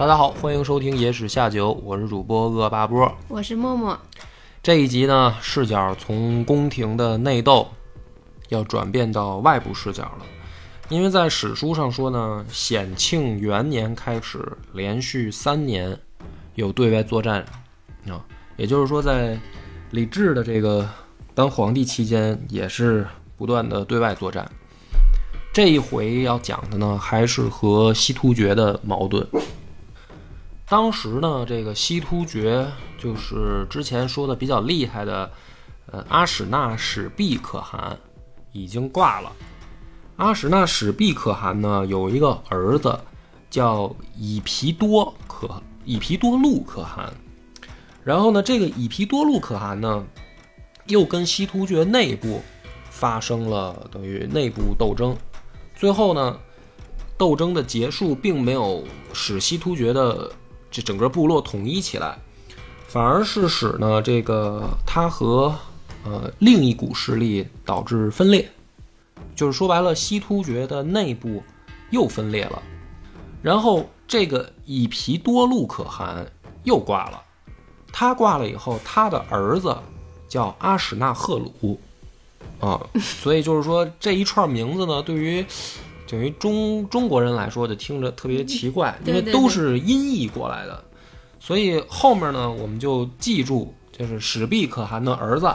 [0.00, 3.14] 大家好，欢迎收听《野史下酒》，我是主播恶霸波。
[3.28, 3.98] 我是默默，
[4.62, 7.68] 这一集呢，视角从宫廷的内斗
[8.48, 10.24] 要转变到外部视角了，
[10.88, 15.94] 因为在史书上说呢，显庆元年开始，连续三年
[16.54, 17.44] 有对外作战
[18.08, 18.24] 啊，
[18.56, 19.38] 也就是说，在
[19.90, 20.88] 李治的这个
[21.34, 24.50] 当皇帝期间，也是不断的对外作战。
[25.52, 29.28] 这一回要讲的呢，还是和西突厥的矛盾。
[30.70, 32.64] 当时呢，这个西突厥
[32.96, 35.28] 就是之前说的比较厉害的，
[35.86, 37.98] 呃，阿史那史毕可汗
[38.52, 39.32] 已经挂了。
[40.14, 42.96] 阿史那史毕可汗呢，有一个儿子
[43.50, 47.12] 叫以皮多可以皮多禄可汗。
[48.04, 50.06] 然后呢，这个以皮多禄可汗呢，
[50.86, 52.40] 又跟西突厥内部
[52.90, 55.16] 发生了等于内部斗争。
[55.74, 56.38] 最后呢，
[57.18, 60.30] 斗争的结束并没有使西突厥的
[60.70, 62.18] 这整个部落统一起来，
[62.86, 65.54] 反而是使呢这个他和
[66.04, 68.48] 呃另一股势力导致分裂，
[69.34, 71.42] 就是说白了，西突厥的内部
[71.90, 72.62] 又分裂了。
[73.42, 76.26] 然后这个以皮多禄可汗
[76.64, 77.22] 又挂了，
[77.92, 79.76] 他挂了以后，他的儿子
[80.28, 81.80] 叫阿史那赫鲁。
[82.60, 85.44] 啊，所以就是说这一串名字呢，对于
[86.10, 90.82] 等于中中国人来说，就听着特别奇怪，因为都是音译过来的。
[91.38, 95.48] 所以后面呢，我们就记住，就是史毕可汗的儿子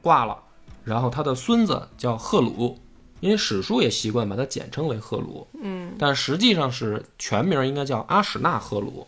[0.00, 0.34] 挂了，
[0.82, 2.78] 然后他的孙子叫赫鲁，
[3.20, 9.06] 因为史书也习惯把它简称为赫鲁，嗯，但实际上是全名应该叫阿史那赫鲁。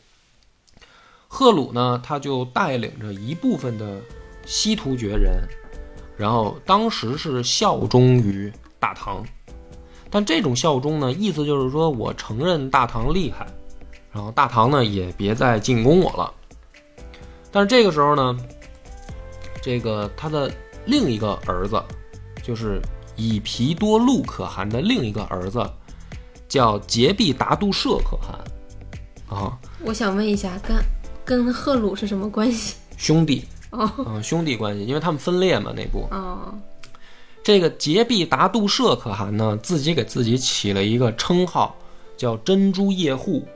[1.26, 4.00] 赫鲁呢，他就带领着一部分的
[4.44, 5.42] 西突厥人。
[6.16, 9.22] 然后当时是效忠于大唐，
[10.16, 13.46] 但这种效忠呢，意思就是说我承认大唐厉害，
[14.10, 16.32] 然后大唐呢也别再进攻我了。
[17.52, 18.34] 但是这个时候呢，
[19.60, 20.50] 这个他的
[20.86, 21.78] 另一个儿子，
[22.42, 22.80] 就是
[23.14, 25.62] 以皮多禄可汗的另一个儿子，
[26.48, 30.82] 叫杰必达杜舍可汗，啊，我想问一下，跟
[31.26, 32.76] 跟赫鲁是什么关系？
[32.96, 33.44] 兄弟。
[33.70, 36.08] 哦，嗯，兄弟关系，因为他们分裂嘛，内部。
[36.10, 36.54] 哦，
[37.46, 41.76] 这个杰必达杜舍可汗呢，自己给自己起了一个称号，
[42.16, 43.46] 叫珍珠叶护。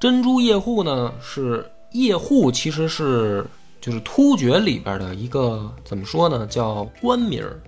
[0.00, 3.46] 珍珠叶护呢，是叶护，其实是
[3.80, 7.60] 就是突厥里边的一个怎么说呢，叫官名儿。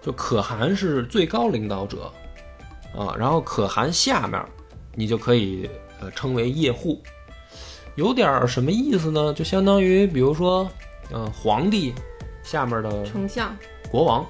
[0.00, 2.10] 就可汗是最高领导者
[2.96, 4.42] 啊，然后可汗下面，
[4.94, 5.68] 你就可以
[6.00, 7.02] 呃称为叶护。
[7.96, 9.30] 有点什么意思呢？
[9.34, 10.66] 就相当于，比如说，
[11.12, 11.92] 嗯，皇帝
[12.42, 13.54] 下面的丞相、
[13.94, 14.26] 国王，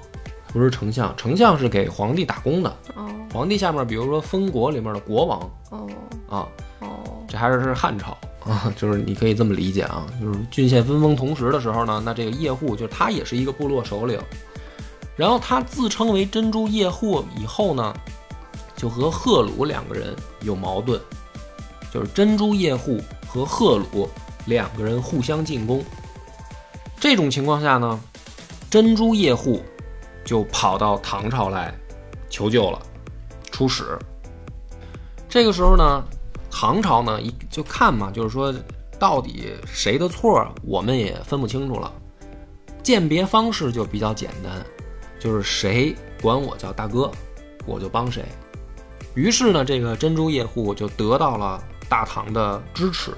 [0.53, 2.69] 不是丞相，丞相是给皇帝打工的。
[2.95, 3.09] 哦。
[3.33, 5.39] 皇帝下面，比如说封国里面的国王。
[5.71, 5.87] 哦。
[6.29, 6.47] 啊，
[6.81, 6.87] 哦，
[7.27, 8.15] 这还是是汉朝
[8.47, 14.21] 啊，就是你可以这么理解啊，就是郡县分封同时的时候呢，那这个叶护就是他也是一个部落首领，
[15.15, 17.91] 然后他自称为珍珠叶护以后呢，
[18.75, 21.01] 就和赫鲁两个人有矛盾，
[21.91, 23.01] 就是珍珠叶护。
[23.27, 24.07] 和赫鲁
[24.45, 25.83] 两个人互相进攻，
[26.99, 27.99] 这种情况下呢，
[28.75, 29.61] 珍珠夜护
[30.25, 31.73] 就跑到唐朝来
[32.29, 32.81] 求救了，
[33.49, 33.97] 出使。
[35.29, 36.03] 这个时候呢，
[36.51, 38.53] 唐朝呢一就看嘛，就是说
[38.99, 41.89] 到底谁的错，我们也分不清楚了。
[42.83, 44.61] 鉴别方式就比较简单，
[45.21, 47.09] 就是谁管我叫大哥，
[47.65, 48.25] 我就帮谁。
[49.13, 51.63] 于是呢，这个珍珠夜护就得到了。
[51.87, 53.11] 大唐的支持，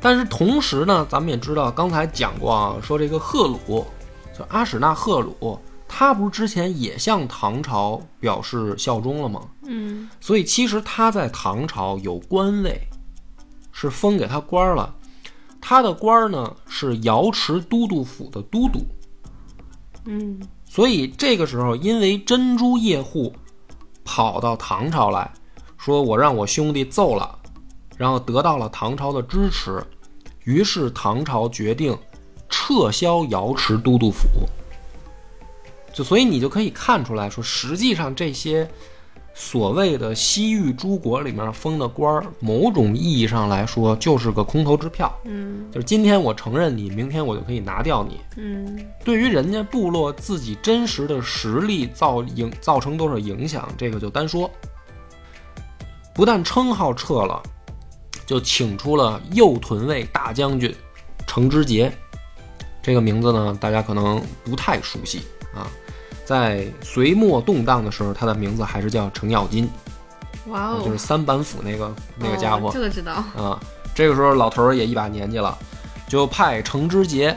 [0.00, 3.84] 但是同时呢，咱们也知道，刚才讲过啊，说这个赫鲁，
[4.36, 9.42] 就阿史那赫鲁，他不是之前也向唐朝表示效忠了吗？
[9.66, 12.80] 嗯，所以其实他在唐朝有官位，
[13.72, 14.94] 是封给他官了。
[15.60, 18.84] 他的官呢是瑶池都督府的都督。
[20.04, 23.32] 嗯，所以这个时候，因为珍珠叶护
[24.04, 25.32] 跑到唐朝来。
[25.76, 27.38] 说我让我兄弟揍了，
[27.98, 29.84] 然后得到了唐朝的支持，
[30.44, 31.94] 于是唐朝决定
[32.54, 34.28] 撤销瑶池都督府。
[35.92, 38.68] 就所以你就可以看出来说，实际上这些
[39.34, 48.20] 所谓的西域诸国里面封的官儿，某种意义上来说就是个空头支票，嗯就是今天我承认你，明天我就可以拿掉你。
[48.36, 54.48] 嗯对于人家部落自己真实的实力造影造成多少影响，这个就单说。
[56.14, 57.42] 不但称号撤了，
[58.24, 60.72] 就请出了右屯卫大将军
[61.26, 61.92] 程之杰。
[62.84, 65.22] 这个名字呢，大家可能不太熟悉
[65.54, 65.66] 啊。
[66.22, 69.66] 在隋末动荡的时候，他的名字还是叫程咬金，
[70.48, 72.70] 哇哦，就是三板斧那个那个家伙哦。
[72.74, 73.12] 这个知道。
[73.14, 73.58] 啊，
[73.94, 75.56] 这个时候老头儿也一把年纪了，
[76.06, 77.34] 就派程之杰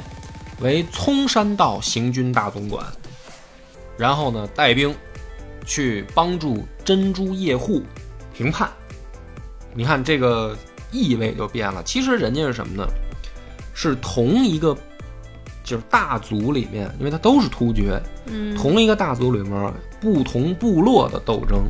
[0.59, 2.85] 为葱山道行军大总管，
[3.97, 4.93] 然后呢带兵
[5.65, 7.81] 去帮助珍珠叶护
[8.33, 8.69] 平叛。
[9.73, 10.53] 你看这个
[10.91, 12.85] 意味就变了，其实人家是什么呢？
[13.73, 14.75] 是同一个
[15.67, 21.65] 就是大族里面，因为他都是突厥，嗯同一个大族里面不同部落的斗争。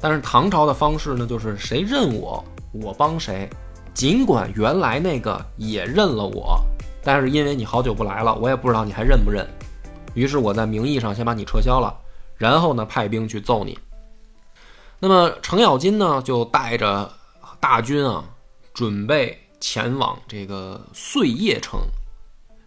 [0.00, 2.42] 但是唐朝的方式呢，就是谁认我，
[2.72, 3.50] 我帮谁。
[3.94, 6.64] 尽管原来那个也认了我，
[7.02, 9.44] 但是因为你好久不来了，我也不知道你还认不认。
[10.14, 11.92] 于是我在名义上先把你撤销了，
[12.36, 13.76] 然后呢派兵去揍你。
[15.00, 17.10] 那么程咬金呢，就带着
[17.58, 18.24] 大军啊，
[18.72, 21.80] 准备前往这个碎叶城。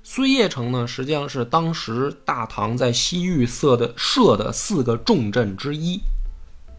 [0.09, 5.99] 碎叶城呢，实际上是当时大唐在西域设的设的四个重镇之一，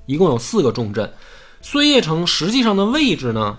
[0.06, 1.12] 一共有四个重镇。
[1.60, 3.58] 碎叶城实际上的位置呢，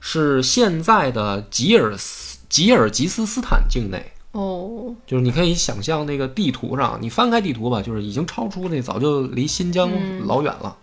[0.00, 4.12] 是现在的吉尔斯吉尔吉斯斯坦境内。
[4.32, 10.76] 哦，就是你可以想象那个地图上，你翻开地图吧，就是已经超出那早就离新疆嗯老远了。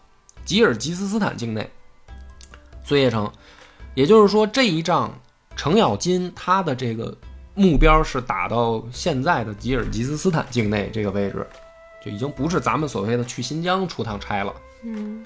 [0.44, 1.70] 吉尔吉斯斯坦境内，
[2.84, 3.32] 碎叶城，
[3.94, 5.22] 也就是说这一仗
[5.56, 7.16] 程咬金他的这个
[7.56, 11.48] 目标是打到现在的吉尔吉斯斯坦境内这个位置，
[12.04, 14.54] 就已经不是咱们所谓的去新疆出趟差了。
[14.84, 15.26] 嗯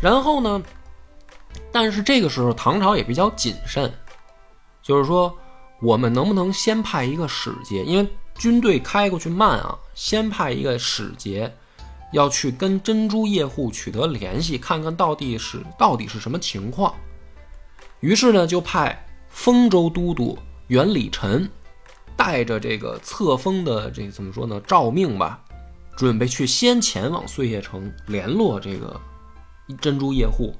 [0.00, 0.62] 然后呢，
[1.70, 3.92] 但是这个时候唐朝也比较谨慎，
[4.82, 5.36] 就是说
[5.80, 11.52] 我们能不能先派一个使节，因为军队开过去慢啊，先派一个使节，
[12.12, 16.94] 要去跟珍珠叶护取得联系，看看到底是到底是什么情况。
[18.00, 20.38] 于是呢，就派丰州都督
[20.72, 21.46] 袁礼臣
[22.16, 25.38] 带着这个册封的这怎么说呢诏命吧，
[25.98, 28.98] 准备去先前往碎叶城联络这个
[29.82, 30.56] 珍珠叶护，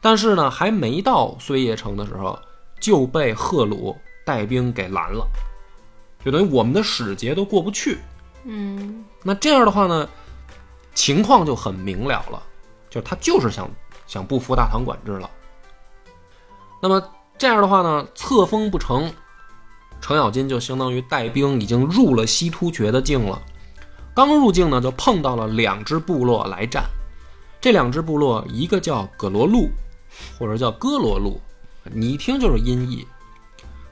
[0.00, 2.38] 但是呢，还没到碎叶城的时候，
[2.80, 5.28] 就被赫鲁带兵给拦了，
[6.24, 7.98] 就等于我们的使节都过不去。
[8.44, 10.08] 嗯那这样的话呢，
[10.94, 12.40] 情况就很明了了，
[12.88, 13.68] 就是他就是想
[14.06, 15.28] 想不服大唐管制了。
[16.80, 17.02] 那么
[17.36, 19.12] 这样的话呢，册封不成，
[20.02, 23.40] 程咬金就相当于带兵已经入了西突厥的境了。
[24.14, 26.84] 刚入境呢，就碰到了两支部落来战。
[27.60, 29.70] 这两支部落，一个叫葛罗路，
[30.38, 31.40] 或者叫哥罗路，
[31.84, 33.06] 你一听就是音译；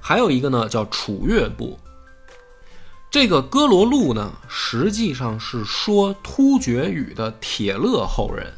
[0.01, 1.79] 还有一个呢叫楚越部。
[3.11, 8.53] 这个哥罗路呢，实际上是说突厥语的铁勒后人。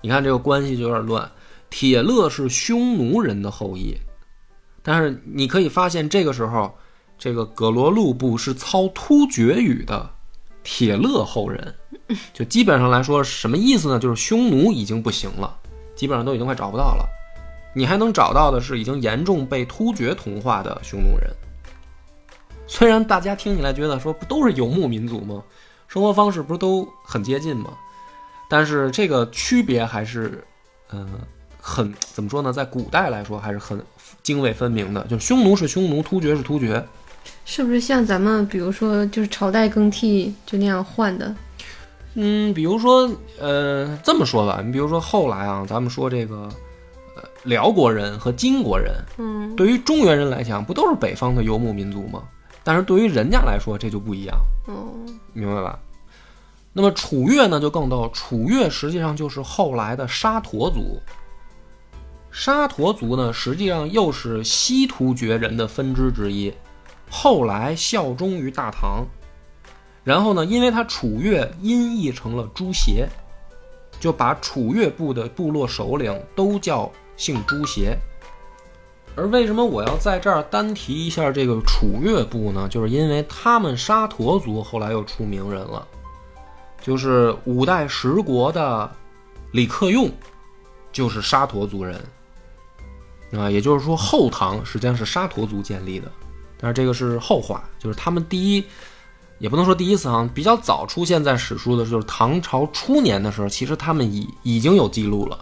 [0.00, 1.30] 你看这个关系就有点乱。
[1.70, 3.94] 铁勒是匈奴人的后裔，
[4.82, 6.74] 但是你可以发现，这个时候
[7.18, 10.10] 这个葛罗禄部是操突厥语的
[10.62, 11.74] 铁勒后人，
[12.34, 13.98] 就基本上来说什么意思呢？
[13.98, 15.56] 就是匈奴已经不行了，
[15.94, 17.08] 基本上都已经快找不到了。
[17.74, 21.30] 你还能找到的是已经严重被突厥同化的匈奴人。
[22.66, 25.42] 虽然大家听起来觉得说不都是游牧民族吗？
[25.88, 27.70] 生活方式不是都很接近吗？
[28.48, 30.44] 但是这个区别还是，
[30.90, 31.08] 嗯、
[31.60, 32.52] 很怎么说呢？
[32.52, 33.82] 在古代来说还是很
[34.22, 35.04] 泾渭分明的。
[35.08, 36.84] 就是匈奴是匈奴，突厥是突厥。
[37.44, 41.34] 是不是像咱们比如说就是朝代更替就那样换的？
[42.14, 46.48] 嗯，比如说，呃，这么说吧，你比如说后来啊，咱们说这个，
[47.16, 52.22] 呃，辽国人和金国人，嗯对于中原人来讲，不都是北方的游牧民族吗？
[52.62, 54.36] 但是对于人家来说，这就不一样。
[54.66, 54.92] 哦
[55.32, 55.78] 明白吧？
[56.74, 61.00] 那么楚越呢就更逗，楚越实际上就是后来的沙陀族。
[62.32, 66.52] 沙陀族呢，实际上又是西突厥人的分支之一，
[67.10, 69.06] 后来效忠于大唐。
[70.02, 73.06] 然后呢，因为他楚越音译成了朱邪，
[74.00, 77.96] 就把楚越部的部落首领都叫姓朱邪。
[79.14, 82.66] 而为什么我要在这儿单提一下这个楚越部呢？
[82.66, 85.86] 就是因为他们沙陀族后来又出名人了，
[86.80, 88.90] 就是五代十国的
[89.52, 90.10] 李克用，
[90.90, 92.02] 就是沙陀族人
[93.32, 93.50] 啊。
[93.50, 96.10] 也就是说，后唐实际上是沙陀族建立的，
[96.58, 98.64] 但是这个是后话，就是他们第一
[99.38, 105.38] 也不能说第一次啊，比较早出现在史书的就是唐朝初年的时候，其实他们已已经有记录了。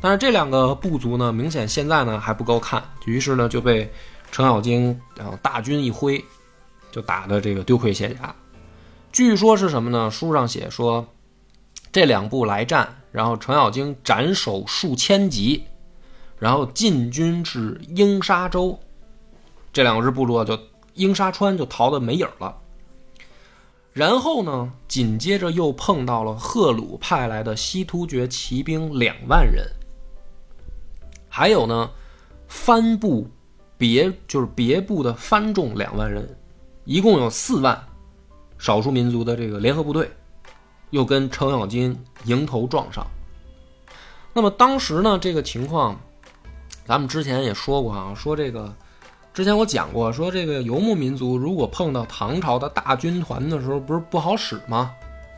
[0.00, 3.92] 但是这两个部族呢，明显现在呢还不够看，于是呢就被
[4.30, 6.24] 程咬金啊大军一挥，
[6.92, 8.34] 就打的这个丢盔卸甲。
[9.10, 10.08] 据说是什么呢？
[10.10, 11.04] 书上写说，
[11.90, 15.64] 这两部来战，然后程咬金斩首数千级，
[16.38, 18.78] 然后进军至英沙州，
[19.72, 20.58] 这两个支部落就
[20.94, 22.56] 英沙川就逃得没影了。
[23.92, 29.66] 然后呢，紧接着又碰到了赫鲁派来的西突厥骑兵两万人，
[31.28, 31.90] 还有呢，
[32.46, 33.28] 藩部
[33.76, 36.38] 别就是别部的藩众两万人，
[36.84, 37.86] 一共有四万
[38.56, 40.08] 少数民族的这个联合部队，
[40.90, 43.04] 又跟程咬金迎头撞上。
[44.32, 45.98] 那么当时呢，这个情况，
[46.88, 48.74] 咱们之前也说过啊，说这个。
[49.34, 54.90] 之前我讲过，说这个游牧民族如果碰到唐朝的大军团的时候，不是不好使吗？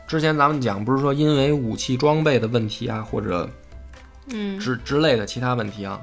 [0.07, 3.47] 之前咱们讲，不是说因为武器装备的问题啊，或者，
[4.31, 5.99] 嗯，之之类的其他问题啊。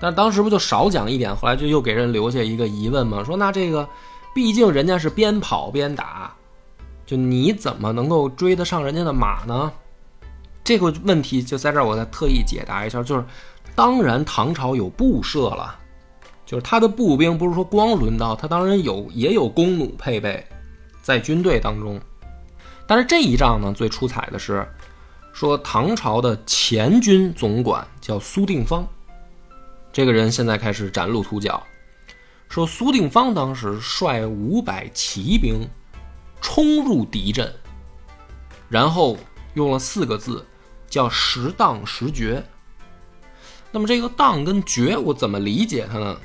[0.00, 3.86] 但当时不就少讲一点，后来就又给人留下一个疑问嘛，说那这个，
[4.32, 6.32] 毕竟人家是边跑边打，
[7.04, 9.70] 就你怎么能够追得上人家的马呢？
[10.62, 13.24] 这个问题就在这儿，我再特意解答一下，就是
[13.74, 15.78] 当然唐朝有布设了。
[16.46, 20.46] 就是他的步兵不是说光轮到，他当然有也有弓弩配备，
[21.00, 21.98] 在军队当中。
[22.86, 24.68] 但是这一仗呢，最出彩的是，
[25.32, 28.86] 说唐朝的前军总管叫苏定方，
[29.90, 31.60] 这个人现在开始崭露头角。
[32.46, 35.66] 说苏定方当时率五百骑兵
[36.42, 37.52] 冲入敌阵，
[38.68, 39.16] 然后
[39.54, 40.46] 用了四个字，
[40.88, 42.44] 叫十荡十绝。
[43.74, 46.16] 那么这个荡跟绝，我怎么理解它呢？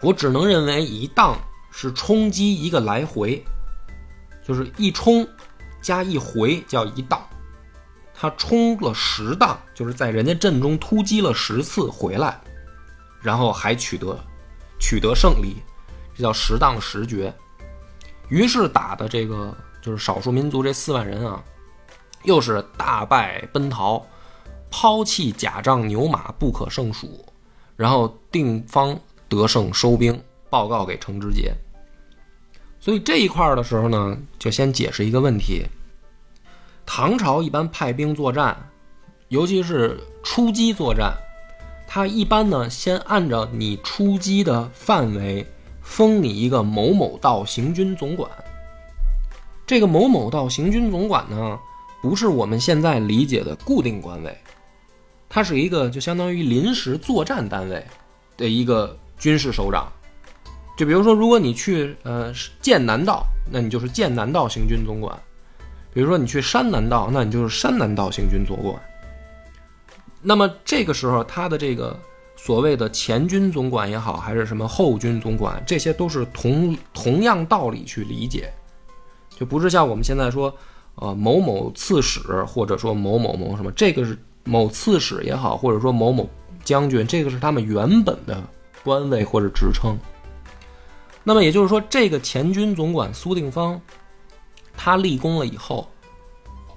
[0.00, 1.38] 我只能认为一荡
[1.70, 3.44] 是冲击一个来回，
[4.44, 5.24] 就是一冲
[5.80, 7.24] 加一回叫一荡。
[8.12, 12.40] 他冲了十荡，就是在人家阵中突击了十次回来，
[13.20, 14.18] 然后还取得
[14.80, 15.62] 取得胜利，
[16.12, 17.32] 这叫十荡十绝。
[18.30, 21.40] 于是打的这个就是少数民族这四万人啊，
[22.24, 24.04] 又是大败奔逃，
[24.70, 27.24] 抛弃甲仗牛马不可胜数，
[27.76, 28.98] 然后定方。
[29.28, 31.52] 得胜收兵，报告给程知节。
[32.78, 35.66] 所以这一块的时候呢，就先解释一个问题：
[36.86, 38.56] 唐朝一般派兵作战，
[39.26, 41.12] 尤其是出击作战，
[41.88, 45.44] 他一般呢先按照你出击的范围，
[45.82, 48.30] 封你一个某某道行军总管。
[49.66, 51.58] 这个某某道行军总管呢，
[52.00, 54.38] 不是我们现在理解的固定官位，
[55.28, 57.84] 它是一个就相当于临时作战单位
[58.36, 58.96] 的一个。
[59.18, 59.90] 军事首长，
[60.76, 62.30] 就比如说，如果你去呃
[62.60, 65.18] 剑南道，那你就是剑南道行军总管；
[65.94, 68.78] 比如说你去山南道，那你就是山南道行军总管。
[70.20, 71.98] 那么这个时候，他的这个
[72.36, 78.52] 所谓的前军总管也好，还是什么后军总管，这些都是同同样道理去理解，
[79.30, 80.54] 就不是像我们现在说，
[80.96, 86.26] 呃某某刺史，或者说某某某什么，这个是某刺史也好，或者说某某
[86.64, 88.42] 将军，这个是他们原本的。
[88.84, 89.98] 官位或者职称，
[91.24, 93.80] 那么也就是说，这个前军总管苏定方，
[94.76, 95.90] 他立功了以后，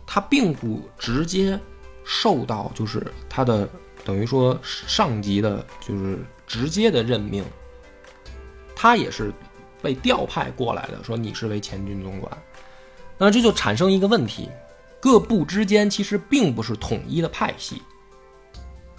[0.07, 1.59] 他并不直接
[2.03, 3.69] 受到就是他的
[4.03, 7.45] 等于说上级的，就是直接的任命，
[8.75, 9.31] 他也是
[9.79, 12.35] 被调派过来的，说你是为前军总管，
[13.19, 14.49] 那这就产生一个问题，
[14.99, 17.81] 各部之间其实并不是统一的派系。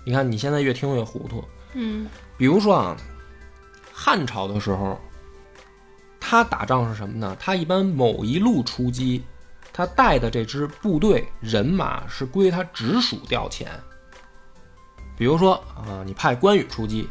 [0.04, 1.44] 你看，你现在越听越糊涂。
[1.74, 2.96] 嗯，比如说啊，
[3.92, 4.98] 汉朝的时候，
[6.18, 7.36] 他打仗是什么呢？
[7.38, 9.22] 他一般某一路出击，
[9.72, 13.66] 他带的这支部队人马是归他直属调遣。
[15.18, 17.08] 比如说啊，你派关羽出击，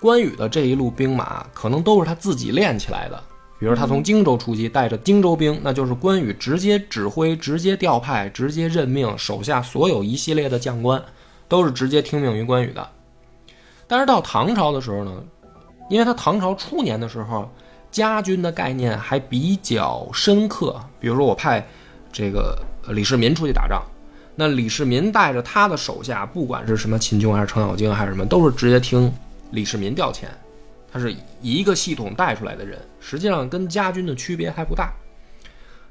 [0.00, 3.24] 关羽的这一路兵马可能都是他自己练起来的。
[3.62, 11.00] 比如他从荆州出击，带着荆州兵，那就是关羽直接指挥、直接调派、直接任命手下所有一系列的将官，
[11.46, 12.84] 都是直接听命于关羽的。
[13.86, 15.22] 但是到唐朝的时候呢，
[15.88, 17.48] 因为他唐朝初年的时候，
[17.92, 20.74] 家军的概念还比较深刻。
[20.98, 21.64] 比如说我派
[22.12, 23.80] 这个李世民出去打仗，
[24.34, 29.14] 那李世民带着他的手下，不管是什么秦琼还是程咬金还是什么，都是直接听
[29.52, 30.24] 李世民调遣，
[30.92, 34.92] 他是一个系统带出来的人，实际上跟家军的区别还不大。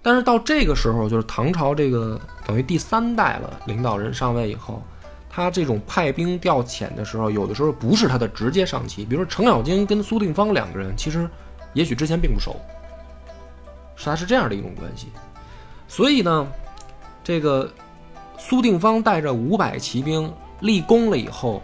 [0.02, 4.82] 但是到这个时候，就是唐朝这个等于第三代了，领导人上位以后。
[5.34, 11.26] 他这种派兵调遣的时候，有的时候不是他的直接上级，比如说程咬金跟苏定方两个人，其实
[11.72, 12.58] 也许之前并不熟，
[13.96, 15.08] 是他是这样的一种关系。
[15.88, 16.46] 所以呢，
[17.24, 17.72] 这个
[18.38, 20.30] 苏定方带着五百骑兵
[20.60, 21.64] 立功了以后，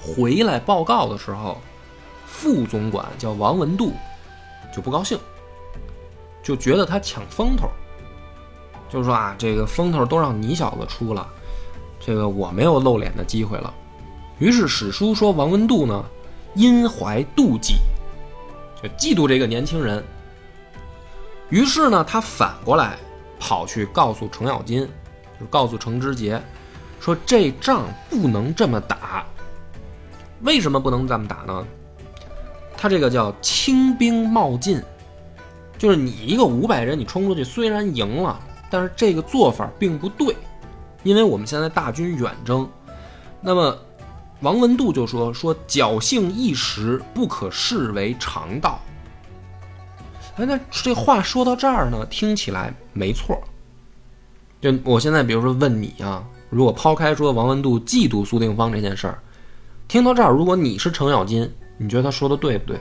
[0.00, 1.60] 回来报告的时候，
[2.40, 3.92] 副总管叫王文度
[4.72, 5.18] 就不高兴，
[6.40, 7.68] 就觉得他抢风头，
[8.88, 11.28] 就说啊，这个风头都让你小子出了，
[11.98, 13.74] 这个我没有露脸的机会了。
[14.38, 16.04] 于是史书说王文度呢，
[16.54, 17.74] 因怀妒忌，
[18.80, 20.02] 就嫉妒这个年轻人。
[21.50, 22.96] 于是呢，他反过来
[23.40, 24.88] 跑去告诉程咬金，
[25.40, 26.40] 就告诉程知节，
[27.00, 29.26] 说这仗不能这么打。
[30.42, 31.66] 为什么不能这么打呢？
[32.80, 34.80] 他这个叫轻兵冒进，
[35.76, 38.38] 就是你一个五百人你冲出去，虽然赢了，
[38.70, 40.36] 但是这个做法并不对，
[41.02, 42.68] 因为我们现在大军远征。
[43.40, 43.76] 那么
[44.42, 48.80] 王文度就说说侥幸一时，不可视为常道。
[50.36, 53.36] 哎，那这话说到这儿呢，听起来没错。
[54.60, 59.18] 就我现在比如说问你啊，如果抛开说王文度嫉妒苏定方这件事儿，
[59.88, 62.78] 听到这儿，如果你是程咬金，你觉得他说的对不对？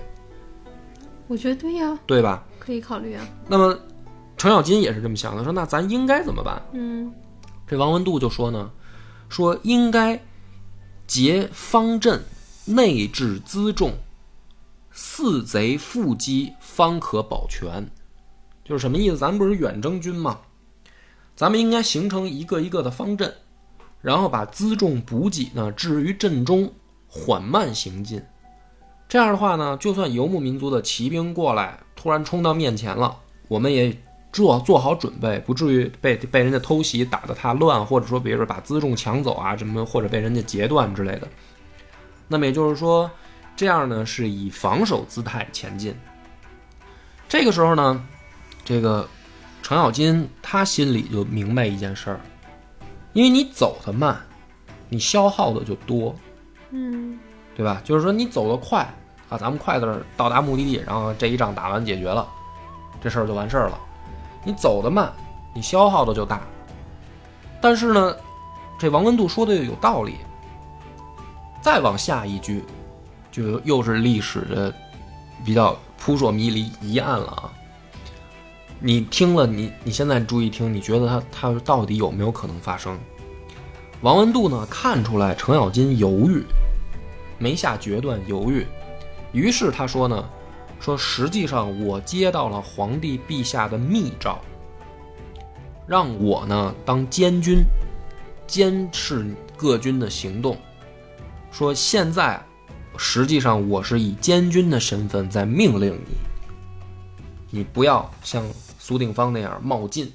[1.28, 2.44] 我觉得对呀，对吧？
[2.60, 3.26] 可以考虑啊。
[3.48, 3.78] 那么
[4.36, 6.62] 程咬金也是这么想的，说那咱应该怎么办？
[6.74, 7.14] 嗯
[7.68, 8.72] 这王文度就说呢，
[9.30, 10.22] 说应该
[11.06, 12.24] 结方阵，
[12.66, 13.94] 内置辎重，
[14.92, 17.90] 四贼腹击，方可保全。
[18.64, 19.18] 就是什么意思？
[19.18, 20.40] 咱们不是远征军吗？
[21.36, 23.34] 咱们应该形成一个一个的方阵，
[24.02, 26.72] 然后把辎重补给呢置于阵中，
[27.08, 28.22] 缓慢行进。
[29.10, 33.96] 这样的话呢，就算游牧民族的骑兵过来，突然冲到面前了，我们也
[34.34, 41.28] 做做好准备，不至于被被人家偷袭打得太乱，或者说比如说把辎重抢走啊什么，或者被人家截断之类的。
[42.28, 43.10] 那么也就是说，
[43.56, 45.96] 这样呢是以防守姿态前进。
[47.30, 48.06] 这个时候呢，
[48.66, 49.08] 这个
[49.64, 52.20] 程咬金他心里就明白一件事儿，
[53.14, 54.22] 因为你走得慢，
[54.90, 56.14] 你消耗的就多，
[56.72, 57.18] 嗯
[57.58, 57.82] 对吧？
[57.84, 58.88] 就是说你走得快
[59.30, 62.28] 啊，咱们快点到达目的地，然后这一仗打完解决了，
[63.02, 63.80] 这事儿就完事儿了。
[64.44, 65.12] 你走得慢，
[65.56, 66.40] 你消耗的就大。
[67.60, 68.16] 但是呢，
[68.78, 70.18] 这王文度说的有道理。
[71.60, 72.64] 再往下一句，
[73.32, 74.72] 就又是历史的
[75.44, 77.52] 比较扑朔迷离疑案了啊。
[78.80, 82.96] 你听了，你你现在注意听，你觉得他他到底有没有可能发生？
[84.02, 86.46] 王文度呢看出来程咬金犹豫，
[87.38, 88.66] 没下决断，犹豫。
[89.32, 90.30] 于是他说呢，
[90.80, 94.40] 说实际上我接到了皇帝陛下的密诏，
[95.86, 97.64] 让我呢当监军，
[98.48, 100.58] 监视各军的行动。
[101.52, 102.42] 说现在，
[102.98, 108.44] 实际上我是以监军的身份在命令你，你不要像
[108.80, 110.12] 苏定方那样冒进。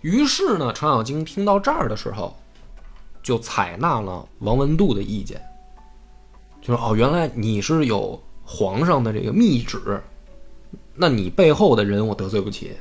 [0.00, 2.36] 于是呢，程咬金听到这儿的时候，
[3.26, 5.42] 就采纳了王文度的意见，
[6.62, 10.00] 就说：“哦，原来你是有皇上的这个密旨，
[10.94, 12.76] 那你背后的人我得罪不起。”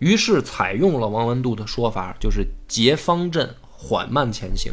[0.00, 4.72] 于是采用了王文度的说法，就是结方阵，缓慢前行。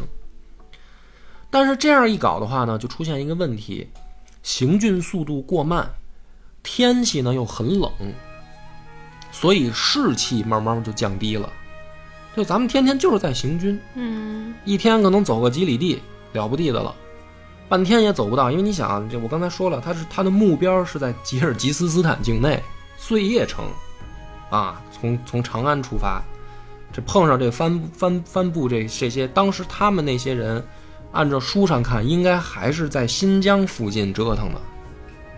[1.50, 3.90] 但是这样一搞的话呢，就出现一个问题：
[4.42, 5.90] 行军速度过慢，
[6.62, 7.92] 天气呢又很冷，
[9.30, 11.52] 所以士气慢慢就降低了。
[12.36, 14.54] 就咱们天天就是在行军，嗯。
[14.64, 16.94] 一天可能走个几里地，了不地的了，
[17.68, 22.62] 半天也走不到，因为你想啊，这我刚才说了，他是他的目标是在吉尔吉斯斯坦境内
[22.96, 23.64] 碎叶城，
[24.50, 26.20] 啊，从从长安出发，
[26.92, 30.62] 这碰上这帆帆帆布这这些，当时他们那些人，
[31.12, 34.60] 按照书上看，应该还是在新疆附近折腾的，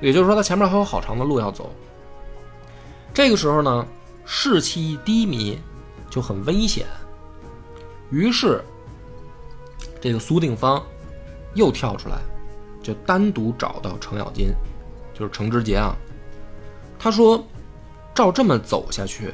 [0.01, 1.71] 也就是说，他前面还有好长的路要走。
[3.13, 3.87] 这个时候呢，
[4.25, 5.59] 士气低迷，
[6.19, 6.85] 就很危险。
[8.11, 8.61] 于是，
[10.01, 10.85] 这个苏定方
[11.55, 12.19] 又跳出来，
[12.83, 14.53] 就单独找到程咬金，
[15.15, 15.95] 就是程之杰啊。
[16.99, 17.41] 他说
[18.13, 19.33] ：“照这么走下去，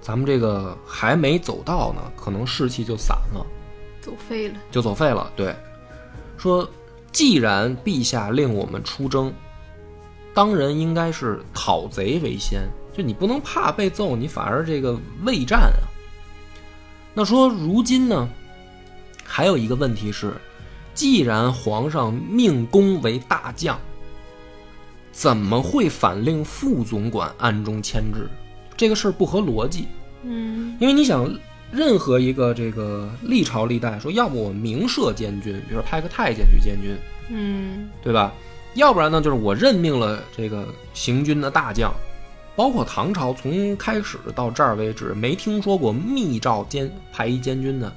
[0.00, 3.46] 咱们这个还没走到呢，可能士气就散了，
[4.00, 4.56] 走废了。
[4.72, 5.54] 就走废了。”对，
[6.36, 6.68] 说
[7.12, 9.32] 既然陛下令我们出征，
[10.34, 15.86] 当然应该是讨贼为先，就你不能怕被揍，你反而这个畏战啊。
[17.12, 18.28] 那说如今呢，
[19.24, 20.32] 还有一个问题是，
[20.94, 23.78] 既然皇上命公为大将，
[25.12, 28.28] 怎么会反令副总管暗中牵制？
[28.76, 29.86] 这个事儿不合逻辑。
[30.22, 31.30] 嗯因为你想，
[31.72, 36.96] 任何一个这个历朝历代说，要不我明设监军，比如说派个太监去监军，
[37.30, 38.32] 嗯对吧？
[38.74, 41.92] 要不然呢，就是我任命了这个行军的大将，
[42.56, 47.92] 包括唐朝从开始到这儿为止，没听说过密诏监派一监军的。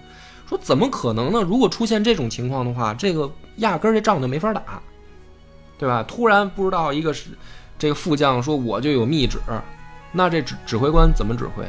[0.48, 1.42] 说怎么可能呢？
[1.42, 4.82] 如果出现这种情况的话，这个压根儿这仗就没法打，
[5.78, 6.04] 对吧？
[6.04, 7.30] 突然不知道一个是
[7.80, 9.40] 这个副将说我就有密旨，
[10.12, 11.66] 那这指指挥官怎么指挥？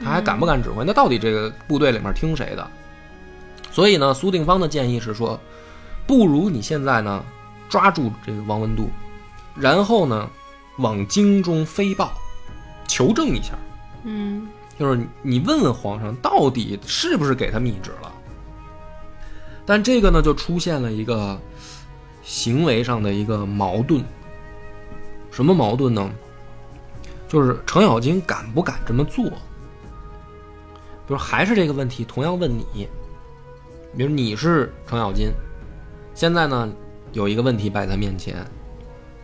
[0.00, 0.84] 他还敢不敢指挥？
[0.84, 2.66] 那到底这个部队里面听谁的？
[3.70, 5.38] 所以呢，苏定方的建议是说，
[6.06, 7.24] 不如你现在呢
[7.68, 8.88] 抓住这个王文度，
[9.54, 10.28] 然后呢
[10.78, 12.12] 往京中飞报，
[12.94, 13.54] 求证一下。
[14.04, 14.46] 嗯
[14.78, 18.12] 就是你问问皇上，到底是不是给他密旨了？
[19.66, 21.36] 但这个呢，就出现了一个
[22.22, 24.04] 行为上的一个矛盾。
[25.32, 26.08] 什么矛盾呢？
[27.26, 29.24] 就是程咬金敢不敢这么做？
[29.24, 32.88] 比如还是这个问题，同样问你，
[33.96, 35.32] 比如你是程咬金，
[36.14, 36.72] 现在呢
[37.12, 38.46] 有一个问题摆在面前，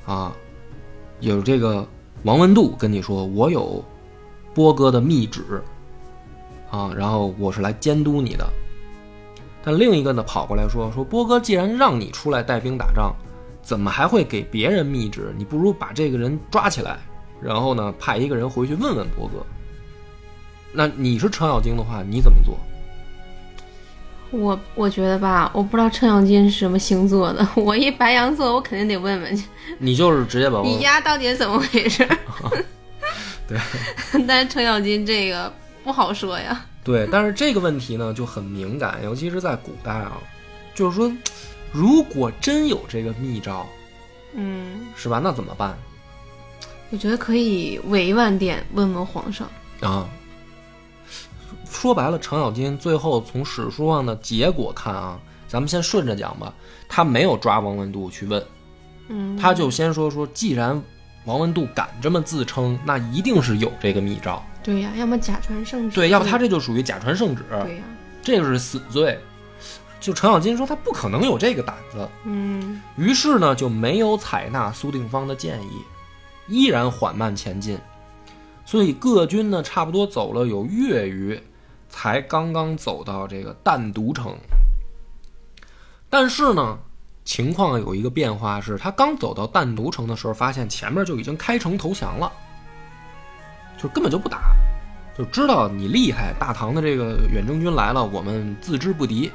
[0.07, 0.33] 啊，
[1.21, 1.87] 有这个
[2.25, 3.83] 王文度跟你说，我有
[4.53, 5.63] 波哥的密旨，
[6.71, 8.47] 啊，然后我是来监督你的。
[9.63, 13.15] 但另一个呢跑过来说说波哥既然让你出来带兵打仗，
[13.63, 15.35] 怎么还会给别人密旨？
[15.39, 16.99] 你不如把这个人抓起来，
[17.41, 19.45] 然后呢派一个人回去问问波哥。
[20.73, 22.59] 那你是程咬金的话，你怎么做？
[24.31, 27.47] 我我觉得吧，我不知道程咬金是什么星座的。
[27.57, 29.45] 我一白羊座，我肯定得问问去，
[29.79, 32.07] 你就是直接把你丫到底是怎么回事？
[33.49, 33.59] 对，
[34.27, 36.65] 但是程咬金这个不好说呀。
[36.85, 40.13] 对，但是这个问题呢就很敏感，尤其是在古代啊，
[40.75, 41.13] 就是说，
[41.73, 43.67] 如果真有这个密诏，
[44.35, 45.21] 嗯，是吧？
[45.23, 45.77] 那怎么办
[46.91, 49.49] 我觉得可以委婉点问问皇上。
[49.81, 50.09] 啊？
[51.71, 56.53] 说白了，程咬金最后从史书上的结果看啊，咱们先顺着讲吧。
[56.89, 58.45] 他没有抓王文度去问，
[59.09, 60.83] 嗯，他就先说说，既然
[61.25, 64.43] 王文度敢这么自称，那一定是有这个密诏。
[64.63, 65.95] 对呀，要么假传圣旨。
[65.95, 67.83] 对，要不他这就属于假传圣旨，对呀，
[68.23, 69.19] 这个是死罪。
[70.01, 75.71] 就程咬金说他不可能有这个胆子，嗯于是呢就没有采纳苏定方的建议，
[76.49, 77.79] 依然缓慢前进。
[78.65, 81.39] 所以各军呢差不多走了有月余，
[81.91, 84.35] 才刚刚走到这个弹都城。
[86.09, 86.79] 但是呢，
[87.25, 92.33] 情况有一个变化是，他刚走到弹都城的时候，发现前面就已经开城投降了，
[93.77, 94.57] 就根本就不打，
[95.17, 99.31] 就知道你厉害，大唐的这个远征军来了，我们自知不敌，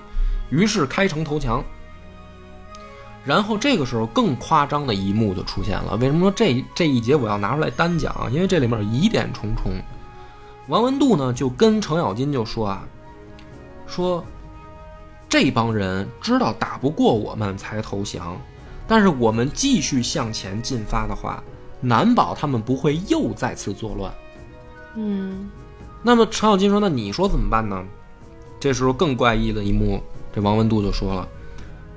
[0.50, 1.64] 于是开城投降。
[3.24, 5.96] 然后这个时候更夸张的一幕就出现了。
[5.96, 8.30] 为什么说这这一节我要拿出来单讲？
[8.32, 9.82] 因为这里面疑点重重。
[10.68, 12.88] 王文度呢就跟程咬金就说啊，
[13.88, 14.24] 说
[15.30, 18.38] 这帮人知道打不过我们才投降，
[18.88, 21.44] 但是我们继续向前进发的话，
[21.82, 24.12] 难保他们不会又再次作乱。
[24.96, 25.50] 嗯
[26.02, 27.84] 那么程咬金说：“那你说怎么办呢？”
[28.60, 30.02] 这时候更怪异的一幕，
[30.34, 31.28] 这王文度就说了：“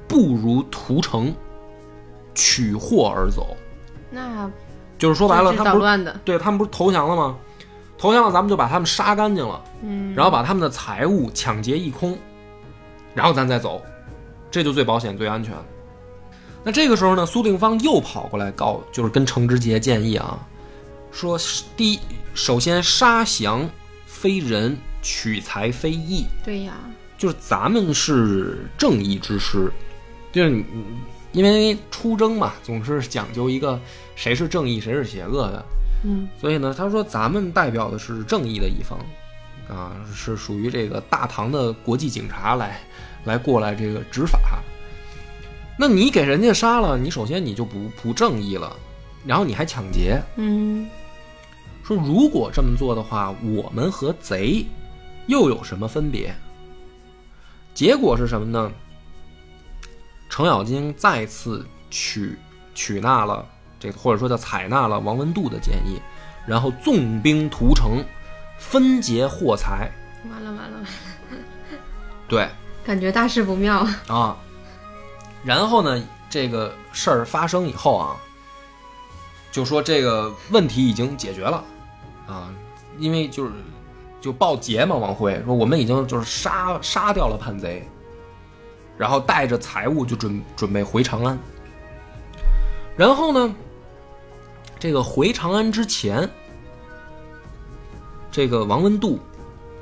[0.09, 1.35] 不如屠城，
[2.35, 3.57] 取货而走。
[4.11, 4.50] 那”
[4.98, 6.20] 就是说白了，他们不是是捣乱的。
[6.24, 7.37] 对他们不是投降了吗？
[7.98, 12.16] 投降了，咱们就把他们杀干净了，嗯，然后把他们的财物抢劫一空，
[13.12, 13.82] 然后咱再走，
[14.50, 15.52] 这就最保险、最安全。
[16.62, 20.38] 那这个时候呢，苏定方又跑过来告，就是跟程之杰建议啊，
[21.11, 21.38] 说
[21.76, 22.00] 第一，
[22.34, 23.68] 首先杀降
[24.06, 26.74] 非人，取财非义，对呀，
[27.16, 29.72] 就是咱们是正义之师，
[30.30, 30.64] 就是你
[31.32, 33.80] 因为出征嘛，总是讲究一个
[34.14, 35.64] 谁是正义，谁是邪恶的，
[36.04, 38.98] 嗯所以呢，他说咱们代表的是正义的一方，
[39.68, 42.80] 啊，是属于这个大唐的国际警察来
[43.24, 44.38] 来过来这个执法。
[45.78, 48.76] 那你给人家杀了，你首先你就不不正义了，
[49.24, 50.20] 然后你还抢劫。
[50.37, 50.88] 嗯
[51.84, 54.66] 说如果这么做的话，我们和贼
[55.26, 56.34] 又有什么分别？
[57.72, 58.70] 结果是什么呢？
[60.28, 62.37] 程咬金再次取
[62.74, 63.46] 取纳了
[63.78, 66.00] 这个，或者说叫采纳了王文度的建议，
[66.46, 68.04] 然后纵兵屠城，
[68.58, 69.90] 分劫获财。
[70.30, 70.88] 完了完了，完了
[72.26, 72.48] 对
[72.84, 73.86] 感觉大事不妙。
[74.08, 74.36] 啊，
[75.44, 78.16] 然后呢，这个事儿发生以后啊，
[79.52, 81.62] 就说这个问题已经解决了
[82.26, 82.52] 啊，
[82.98, 83.52] 因为就是
[84.20, 87.88] 就报捷嘛，王辉说我们已经就是杀杀掉了叛贼，
[88.98, 91.38] 然后带着财物就准准备回长安。
[92.96, 93.54] 然后呢，
[94.78, 96.28] 这个回长安之前，
[98.30, 99.18] 这个王文度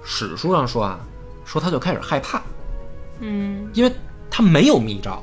[0.02, 0.98] 史书上说啊，
[1.44, 2.42] 说他就开始害怕，
[3.20, 3.70] 嗯。
[3.74, 3.92] 因为
[4.30, 5.22] 他没有密诏，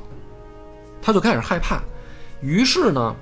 [1.01, 1.81] 他就开始害怕。
[2.41, 3.15] 于是呢，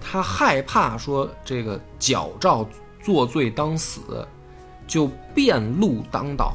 [0.00, 2.66] 他害怕说这个矫诏
[3.02, 4.26] 作罪当死，
[4.86, 6.54] 就变路当道，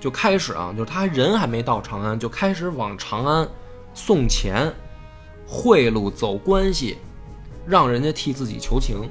[0.00, 3.48] 就开始啊，就是他人还没到长安，就开始往长安
[3.92, 4.72] 送钱、
[5.46, 6.98] 贿赂、走关系，
[7.66, 9.08] 让人家替自己求情。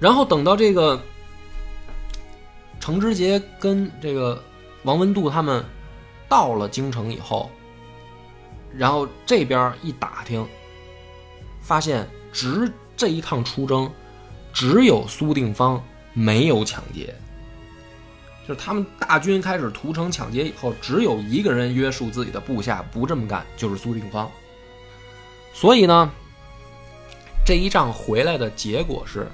[0.00, 1.00] 然后等到这个
[2.78, 4.42] 程之杰跟这个
[4.84, 5.64] 王文度他们
[6.28, 7.50] 到了京城以后，
[8.72, 10.46] 然后这边一打听，
[11.60, 13.90] 发现只这一趟出征，
[14.52, 17.14] 只有苏定方没有抢劫。
[18.46, 24.30] 就是他们大军开始屠城抢劫以后，只有一个人约束自己的部下不这么干，就是苏定方。
[25.52, 26.10] 所以呢，
[27.48, 29.26] 这一仗回来的结果是，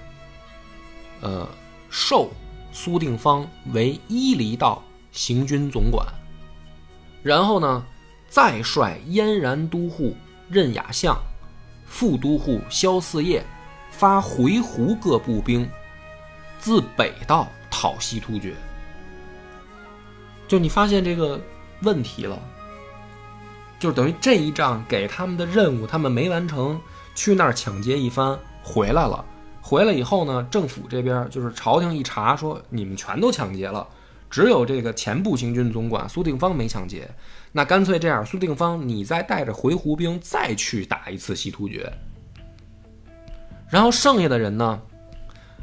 [1.21, 1.49] 呃，
[1.91, 2.31] 授
[2.71, 6.07] 苏定方为伊犁道行军总管，
[7.25, 7.85] 然后呢，
[8.29, 10.17] 再率燕然都护
[10.49, 11.21] 任雅相、
[11.87, 13.43] 副都护萧四业
[13.91, 15.69] 发回鹘各步兵，
[16.61, 18.55] 自北道讨西突厥。
[20.47, 21.41] 就你发现这个
[21.83, 22.39] 问题了，
[23.81, 26.81] 就等于这一仗给他们的任务，他们没完成，
[27.15, 29.25] 去那儿抢劫一番，回来了。
[29.61, 33.87] 回来以后呢，政府这边就是朝廷一查，说你们全都抢劫了，
[34.29, 37.09] 只有这个前步行军总管苏定方没抢劫。
[37.51, 41.91] 那干脆这样，苏定方你再带着回鹘兵再去打一次西突厥。
[43.71, 44.81] 然后剩下的人呢，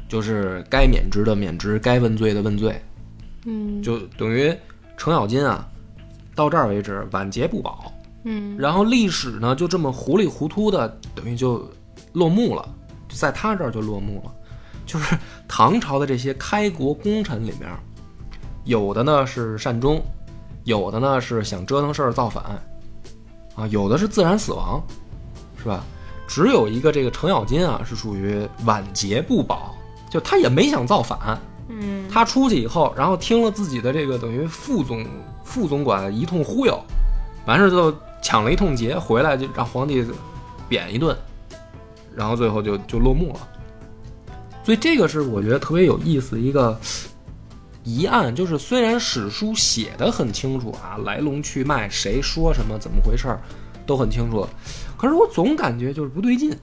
[0.08, 2.82] 就是该免职的免职，该问罪的问罪，
[3.44, 4.52] 嗯就等于
[4.96, 5.68] 程咬金啊，
[6.34, 7.92] 到这儿为止晚节不保。
[8.24, 11.68] 嗯然后历史呢，就这么糊里糊涂的，等于就
[12.12, 12.68] 落幕了，
[13.12, 14.32] 在他这儿就落幕了。
[14.84, 17.70] 就是唐朝的这些开国功臣里面，
[18.64, 20.02] 有的呢是善终，
[20.64, 22.42] 有的呢是想折腾事儿造反，
[23.54, 24.82] 啊，有的是自然死亡，
[25.56, 25.84] 是吧？
[26.26, 29.74] 只有一个这个程咬金啊，是属于晚节不保，
[30.10, 35.06] 就他也没想造反，嗯他出去以后，然后听了自己的这个等于副总
[35.44, 36.78] 副总管一通忽悠，
[37.46, 40.06] 完事儿就抢了一通劫，回来就让皇帝
[40.68, 41.14] 贬一顿，
[42.14, 43.48] 然后最后就就落幕了。
[44.64, 46.80] 所以这个是我觉得特别有意思的一个
[47.82, 53.42] 疑案，就是虽然史书写的很清楚啊，来龙去脉，谁说什么，怎么回事儿，
[53.84, 54.46] 都很清楚，
[54.96, 56.56] 可是我总感觉就是不对劲，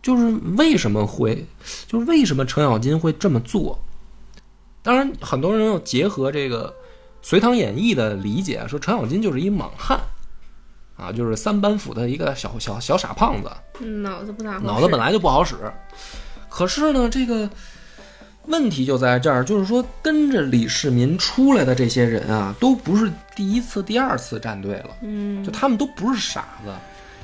[0.00, 1.44] 就是为什么会，
[1.88, 3.76] 就是为什么程咬金会这么做？
[4.82, 6.68] 当然，很多人要结合这个
[7.20, 9.98] 《隋唐演义》的理解，说程咬金就是一莽汉，
[10.96, 15.56] 啊，就是三板斧的一个小小小傻胖子，脑子不大合适，脑子本来就不好使。
[16.48, 17.48] 可是呢，这个
[18.46, 26.72] 问题就在这儿，就是说跟着李世民出来的这些人啊，都不是第一次、第二次站队了，嗯就他们都不是傻子。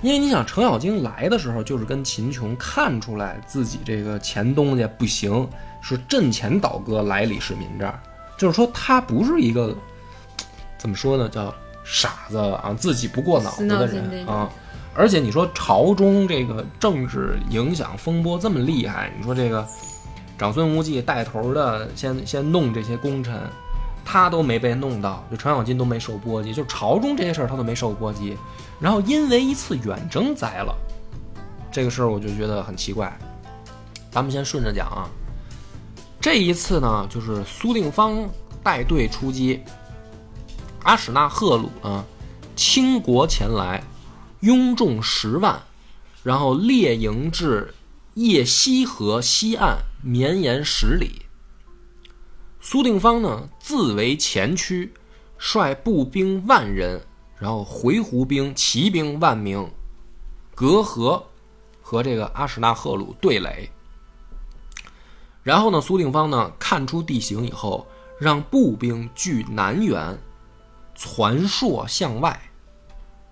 [0.03, 5.47] 因为你想，程咬金来的时候，就是跟秦琼看出来自己这个前东家不行，
[5.83, 8.01] 是阵前倒戈来李世民这儿，
[8.39, 9.77] 就是说他不是一个
[10.79, 11.55] 怎么说呢，叫
[11.91, 14.49] 傻子啊，自己不过脑子的人啊。
[14.95, 19.67] 而且你说朝中这个政治影响风波这么厉害，你说这个
[20.39, 23.41] 长孙无忌带头的先先弄这些功臣，
[24.05, 28.37] 他都没被弄到，就程咬金都没受波及，就朝中这些事儿他都没受波及，
[28.81, 30.75] 然后因为一次远征栽了，
[31.71, 33.17] 这个事儿我就觉得很奇怪。
[34.11, 35.09] 咱们先顺着讲啊，
[36.21, 38.29] 这一次呢，就是苏定方
[38.63, 39.63] 带队出击，
[40.83, 42.05] 阿史那贺鲁呢
[42.57, 43.83] 倾国前来，
[44.41, 45.63] 拥众十万，
[46.23, 47.75] 然后列营至
[48.15, 51.23] 叶西河西岸，绵延十里。
[52.61, 54.93] 苏定方呢，自为前驱，
[55.39, 57.03] 率步兵万人，
[57.39, 59.71] 然后回鹘兵、骑兵万名，
[60.55, 61.27] 隔河
[61.81, 63.71] 和这个阿史那贺鲁对垒。
[65.43, 67.87] 然后呢，苏定方呢看出地形以后，
[68.19, 70.19] 让步兵据南缘，
[71.01, 72.39] 攒槊向外，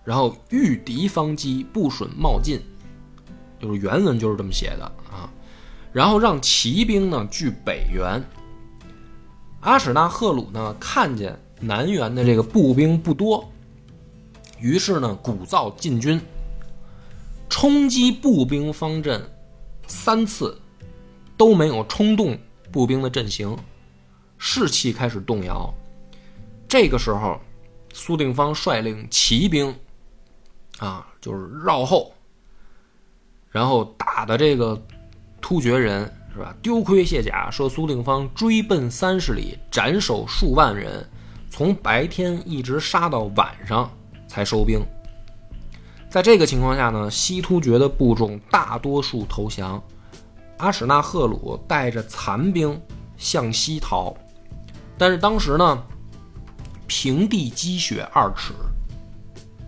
[0.03, 2.63] 然后御敌方击，不损冒进。
[3.61, 5.29] 就是原文就是这么写的啊。
[5.93, 8.25] 然后让骑兵呢据北缘。
[9.61, 13.47] 阿史那贺鲁呢看见南缘的这个步兵不多，
[14.59, 16.19] 于是呢鼓噪进军，
[17.51, 19.23] 冲击步兵方阵
[19.87, 20.59] 三次，
[21.37, 22.39] 都没有冲动
[22.73, 23.55] 步兵的阵型，
[24.39, 25.75] 士气开始动摇。
[26.69, 27.41] 这个时候，
[27.99, 29.75] 苏定方率领骑兵
[30.79, 32.15] 啊，就是绕后，
[33.51, 34.81] 然后打的这个
[35.41, 36.55] 突厥人是吧？
[36.63, 41.05] 丢盔卸甲，说苏定方追奔三十里，斩首数万人，
[41.51, 43.91] 从白天一直杀到晚上
[44.29, 44.81] 才收兵。
[46.09, 49.83] 在这个情况下呢，西突厥的部众大多数投降，
[50.59, 52.81] 阿史那赫鲁带着残兵
[53.17, 54.17] 向西逃，
[54.97, 55.83] 但是当时呢，
[56.89, 58.53] 平地积雪二尺，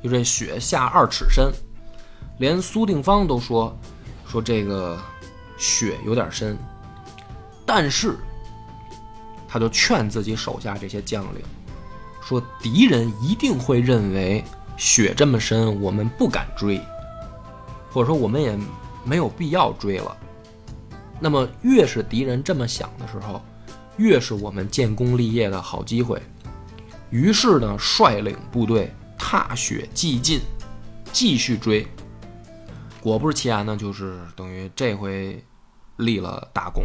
[0.03, 1.53] 就这雪下二尺深，
[2.39, 3.79] 连苏定方都说
[4.27, 4.99] 说这个
[5.59, 6.57] 雪有点深，
[7.67, 8.17] 但是
[9.47, 11.43] 他就劝自己手下这些将领
[12.23, 14.43] 说，敌人一定会认为
[14.77, 16.81] 雪这么深，我们不敢追，
[17.93, 18.59] 或者说我们也
[19.05, 20.17] 没有必要追了。
[21.21, 23.43] 那么越是敌人这么想的时候，
[23.99, 26.23] 越是我们建功立业的好机会。
[27.11, 30.41] 于是呢，率领部队踏雪继进，
[31.13, 31.87] 继续追。
[33.01, 35.43] 果不其然呢，就是等于这回
[35.97, 36.85] 立了大功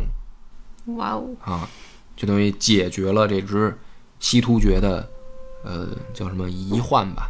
[0.95, 1.69] 哇哦，啊，
[2.15, 3.77] 就等于解决了这支
[4.19, 5.07] 西突厥的
[5.63, 7.29] 呃叫什么疑患吧。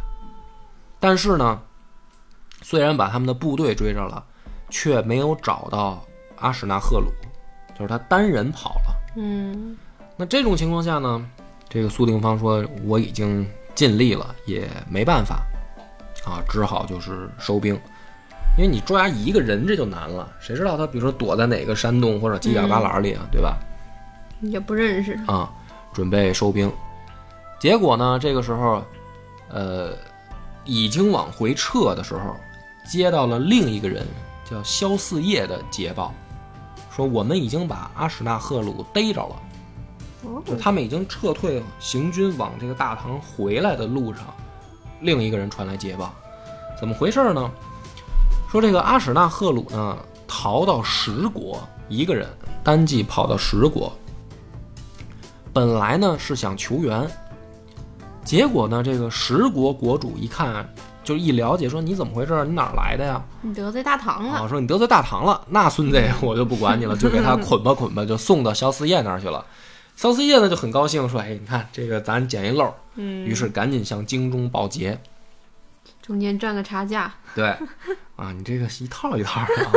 [0.98, 1.60] 但是呢，
[2.62, 4.24] 虽然把他们的部队追着了，
[4.70, 6.04] 却没有找到
[6.36, 7.12] 阿史那赫鲁，
[7.74, 8.96] 就是他单人跑了。
[9.16, 9.76] 嗯，
[10.16, 11.28] 那这种情况下呢，
[11.68, 15.42] 这个苏定方说我已经尽力了，也没办法
[16.24, 17.78] 啊，只好就是收兵。
[18.56, 23.58] 因为你抓一个人这就难了，谁知道他比如说躲在哪个山洞或者犄角旮旯里啊，对吧？
[24.40, 25.18] 也不认识。
[25.26, 25.52] 啊，
[25.92, 26.72] 准备收兵。
[27.58, 28.82] 结果呢，这个时候，
[29.50, 29.92] 呃，
[30.64, 32.34] 已经往回撤的时候，
[32.88, 34.06] 接到了另一个人
[34.48, 36.14] 叫萧四叶的捷报，
[36.90, 39.36] 说我们已经把阿史那赫鲁逮着了。
[40.26, 44.22] 哦就他们已经撤退行军往这个大唐回来的路上，
[45.00, 46.12] 另一个人传来捷报，
[46.78, 47.50] 怎么回事呢？
[48.50, 52.28] 说这个阿史那赫鲁呢逃到十国，一个人
[52.62, 53.92] 单骑跑到十国，
[55.52, 57.08] 本来呢是想求援，
[58.24, 60.66] 结果呢这个十国国主一看，
[61.02, 62.44] 就一了解说你怎么回事？
[62.44, 63.22] 你哪儿来的呀？
[63.42, 64.48] 你得罪大唐啊，了。
[64.48, 69.44] 说你得罪大唐了，那孙子 我就不管你了，就给他捆吧捆吧，就送到萧思业那儿去了。
[69.96, 75.00] 萧思业呢就很高兴，说：“哎，你看这个咱捡一漏。”嗯，于是赶紧向京中报捷。
[76.00, 77.12] 中间赚个差价。
[77.34, 77.48] 对，
[78.14, 79.72] 啊，你这个是一套一套的啊。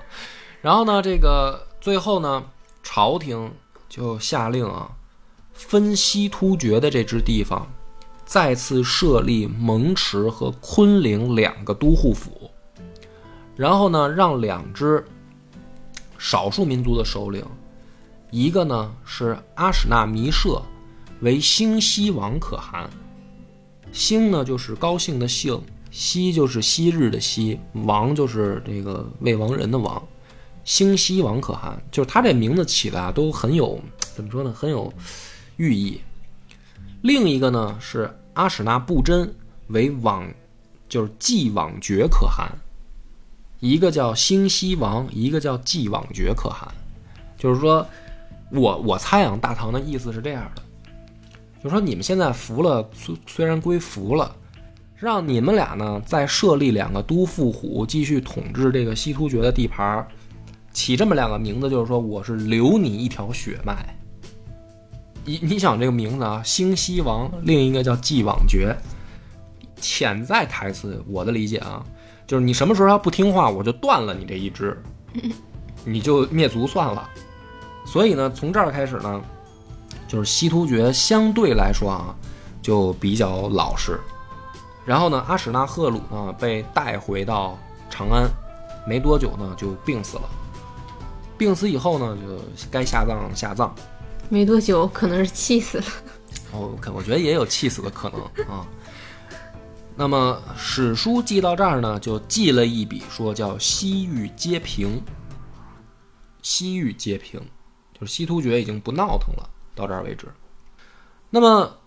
[0.62, 2.44] 然后呢，这个最后呢，
[2.82, 3.52] 朝廷
[3.88, 4.92] 就下令啊，
[5.52, 7.66] 分西突厥的这支地方，
[8.24, 12.50] 再次设立蒙池和昆陵两个都护府，
[13.56, 15.04] 然后呢，让两支
[16.18, 17.44] 少数民族的首领，
[18.34, 20.60] 一个呢是阿史那弥社，
[21.20, 22.90] 为兴西王可汗。
[23.92, 30.02] 兴呢就是高兴的兴，西就是昔日的西，王就是这个未亡人的王。
[30.64, 34.92] 兴西王可汗，就是他这名字起的啊，都很有怎么说呢，很有
[35.56, 36.00] 寓意。
[37.02, 39.32] 另一个呢是阿史那布真
[39.68, 40.28] 为往，
[40.88, 42.50] 就是继往觉可汗。
[43.60, 46.68] 一个叫兴西王，一个叫继往觉可汗。
[47.38, 47.86] 就是说，
[48.54, 50.62] 我我猜啊，大唐的意思是这样的，
[51.62, 54.34] 就是说你们现在服了，虽虽然归服了，
[54.96, 60.08] 让你们俩呢再设立两个都护府，继续统治这个西突厥的地盘儿，
[60.72, 63.94] 起这么两个名字，就是说我是留你一条血脉。
[65.24, 68.76] 你你想这个名字啊，兴西王，另一个叫继往觉，
[69.80, 71.84] 潜在台词，我的理解啊，
[72.26, 74.80] 就是你什么时候要不听话，我就断了你这一支，
[75.84, 77.08] 你就灭族算了。
[77.84, 79.22] 所以呢，从这儿开始呢，
[80.08, 82.14] 就是西突厥相对来说啊，
[82.62, 84.00] 就比较老实。
[84.84, 88.28] 然后呢，阿史那赫鲁呢被带回到长安，
[88.86, 90.22] 没多久呢就病死了。
[91.36, 92.38] 病死以后呢，就
[92.70, 93.74] 该下葬下葬。
[94.28, 95.84] 没多久，可能是气死了。
[96.52, 98.66] 哦，我看我觉得也有气死的可能啊。
[99.96, 105.02] 那么史书记到这儿呢，就记了一笔，说叫西域皆平。
[106.42, 107.40] 西域皆平，
[108.04, 110.26] 就是西突厥已经不闹腾了，到这儿为止。
[111.30, 111.78] 那么，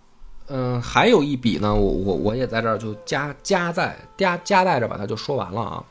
[0.47, 5.83] 嗯、还有一笔呢，我我我也在这儿就加加在加加带着把它就说完了啊。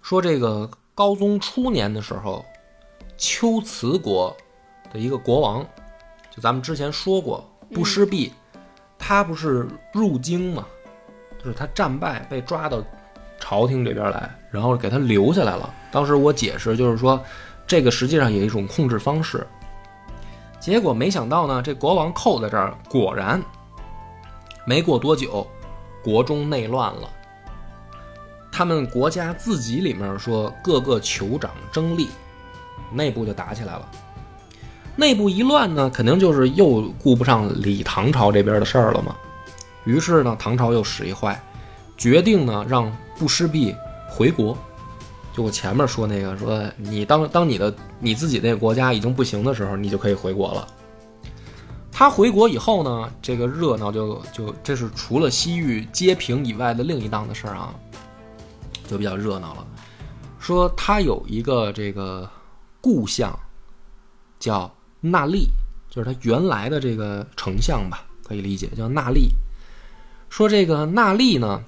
[0.00, 2.42] 说这个高宗初年的时候，
[3.18, 4.34] 龟兹国
[4.90, 5.62] 的一个国王，
[6.34, 8.32] 就咱们之前说过，不失弼，
[8.98, 10.66] 他不是入京嘛，
[11.38, 12.82] 就是他战败被抓到
[13.38, 15.72] 朝廷这边来，然后给他留下来了。
[15.90, 17.22] 当时我解释就是说，
[17.72, 19.46] 这个实际上也是一种控制方式。
[20.60, 23.42] 结果没想到呢，这国王扣在这儿，果然
[24.66, 25.46] 没过多久，
[26.04, 27.08] 国中内乱了。
[28.52, 32.10] 他们国家自己里面说各个酋长争利，
[32.92, 33.88] 内部就打起来了。
[34.94, 39.16] 内部一乱呢，肯定就是又顾不上理唐朝这边的事儿了嘛。
[39.84, 41.42] 于是呢，唐朝又使一坏，
[41.96, 43.74] 决定呢让不施弼
[44.10, 44.54] 回国，
[45.34, 50.66] 就我前面说那个，说你当当你的你自己那个国家已经不行的时候，你就可以回国了。
[51.90, 57.74] 他回国以后呢，这个热闹就就这是除了西域街平以外的另一档的事儿啊，
[58.88, 59.66] 就比较热闹了。
[60.38, 62.28] 说他有一个这个
[62.80, 63.38] 故乡
[64.40, 64.70] 叫
[65.00, 65.48] 纳利，
[65.88, 69.30] 就是他原来的这个丞相吧，可以理解叫纳利。
[70.28, 71.62] 说这个纳利呢，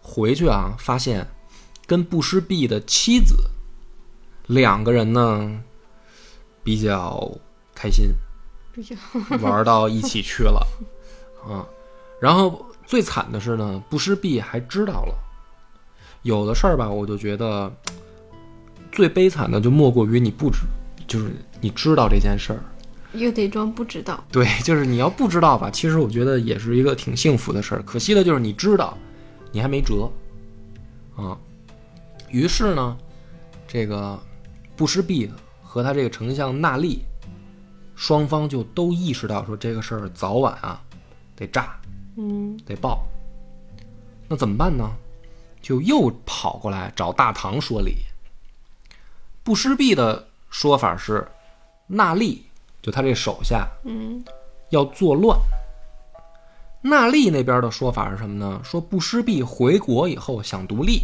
[0.00, 1.26] 回去啊，发现
[1.86, 3.34] 跟布施币的妻子
[4.46, 5.60] 两个人呢
[6.62, 7.30] 比较
[7.74, 8.10] 开心，
[8.72, 8.96] 比较
[9.40, 10.66] 玩到一起去了
[11.46, 11.66] 啊。
[12.20, 15.14] 然后最惨的是呢，布施币还知道了。
[16.22, 17.72] 有的事儿吧，我就觉得
[18.92, 20.60] 最悲惨的就莫过于你不知，
[21.08, 22.62] 就是你知道这件事儿，
[23.12, 24.22] 又得装不知道。
[24.30, 27.82] 对，就是你要不知道吧，其实我觉得也是一个挺幸福的事儿。
[27.82, 28.96] 可惜的就是你知道，
[29.50, 30.08] 你还没辙
[31.16, 31.36] 啊。
[32.32, 32.96] 于是呢，
[33.68, 34.18] 这个
[34.74, 35.30] 布施毕
[35.62, 37.02] 和他这个丞相纳利，
[37.94, 40.82] 双方就都意识到说这个事儿早晚啊
[41.36, 41.78] 得炸，
[42.16, 43.06] 嗯得爆。
[44.28, 44.90] 那怎么办呢？
[45.60, 47.98] 就又跑过来找大唐说理。
[49.44, 51.28] 布施毕的说法是，
[51.86, 52.44] 纳利
[52.80, 54.24] 就他这手下嗯
[54.70, 55.38] 要作乱。
[56.80, 58.60] 纳利那边的说法是什么呢？
[58.64, 61.02] 说布施毕回国以后想独立，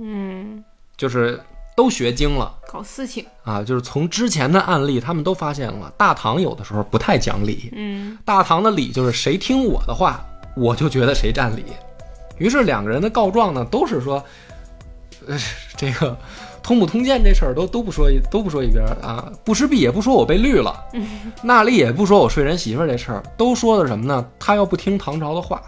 [0.00, 0.62] 嗯，
[0.96, 1.40] 就是
[1.76, 3.24] 都学精了搞事情。
[3.44, 7.70] 啊，就是从之前的案例，他们都发现了大唐有的时候不太讲理。
[7.74, 10.24] 嗯大唐的理就是谁听我的话，
[10.56, 11.64] 我就觉得谁占理。
[12.38, 14.22] 于是两个人的告状呢，都是说，
[15.26, 15.36] 呃，
[15.76, 16.16] 这个
[16.62, 19.32] 通不通鉴这事儿都都不说一都不说一边儿啊。
[19.44, 20.84] 不施弼也不说我被绿了，
[21.42, 24.24] 那利也不说我睡人媳妇儿这事儿，都说的什么呢？
[24.38, 25.60] 他要不听唐朝的话。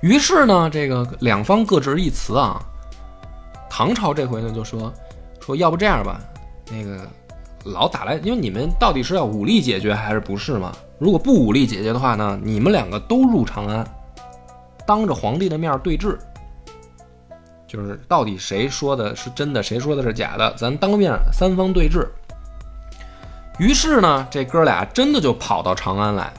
[0.00, 2.60] 于是呢，这个两方各执一词啊。
[3.70, 4.92] 唐朝这回呢就说
[5.40, 6.20] 说，要不这样吧，
[6.70, 7.06] 那个
[7.64, 10.72] 老打来，因为你们到底是要武力解决还是不是嘛？
[10.98, 13.86] 如果不武力解决的话呢，你们两个都入长安，
[14.86, 16.18] 当着皇帝的面对质，
[17.66, 22.08] 就是到底谁说的是真的，谁说的是假的，咱当面三方对质。
[23.58, 26.32] 于是呢，这哥俩真的就跑到长安来。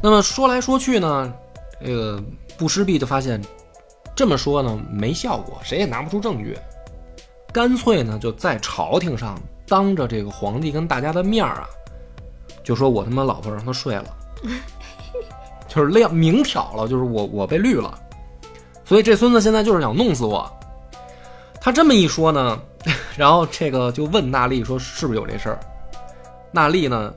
[0.00, 1.32] 那么说来说去呢，
[1.84, 2.22] 这个
[2.56, 3.40] 布施币就发现
[4.16, 6.56] 这么说呢没效果，谁也拿不出证据，
[7.52, 11.68] 干脆呢就在朝廷上当着这个皇帝跟大家的面儿啊，
[12.62, 14.06] 就说我他妈老婆让他睡了，
[15.68, 17.98] 就是亮明挑了，就是我我被绿了，
[18.84, 20.50] 所以这孙子现在就是想弄死我。
[21.60, 22.58] 他这么一说呢，
[23.16, 25.60] 然后这个就问纳丽说是不是有这事儿？
[26.50, 27.12] 纳丽呢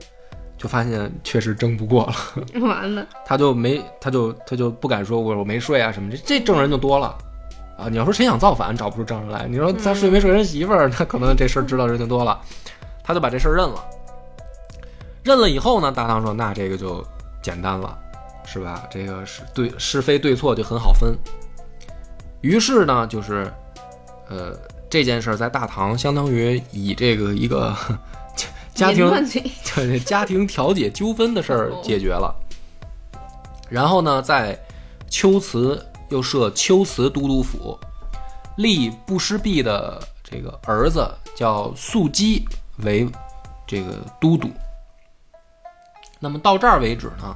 [0.57, 2.13] 就发现确实争不过了。
[2.59, 7.15] 完了，他就没，他就他就不敢说我我没睡啊什么，这这证人就多了
[7.77, 7.87] 啊。
[7.89, 9.45] 你要说谁想造反，找不出证人来。
[9.47, 12.39] 你说他睡没睡人媳妇儿，那可能这事儿知道人就多了。
[13.03, 13.85] 他就把这事儿认了。
[15.23, 17.05] 认了以后呢，大唐说那这个就
[17.41, 17.97] 简单了，
[18.45, 18.83] 是吧？
[18.89, 21.15] 这个是对是非对错就很好分。
[22.41, 23.51] 于是呢，就是
[24.29, 24.57] 呃
[24.89, 27.75] 这件事儿在大唐相当于以这个一个
[28.77, 29.11] 家庭。
[29.75, 32.33] 对家庭调解纠纷的事儿解决了。
[33.69, 34.57] 然后呢，在
[35.09, 37.77] 秋瓷又设秋瓷都督府，
[38.57, 41.05] 立不施弼的这个儿子
[41.35, 42.45] 叫素基
[42.77, 43.07] 为
[43.65, 44.49] 这个都督。
[46.19, 47.35] 那么到这儿为止呢，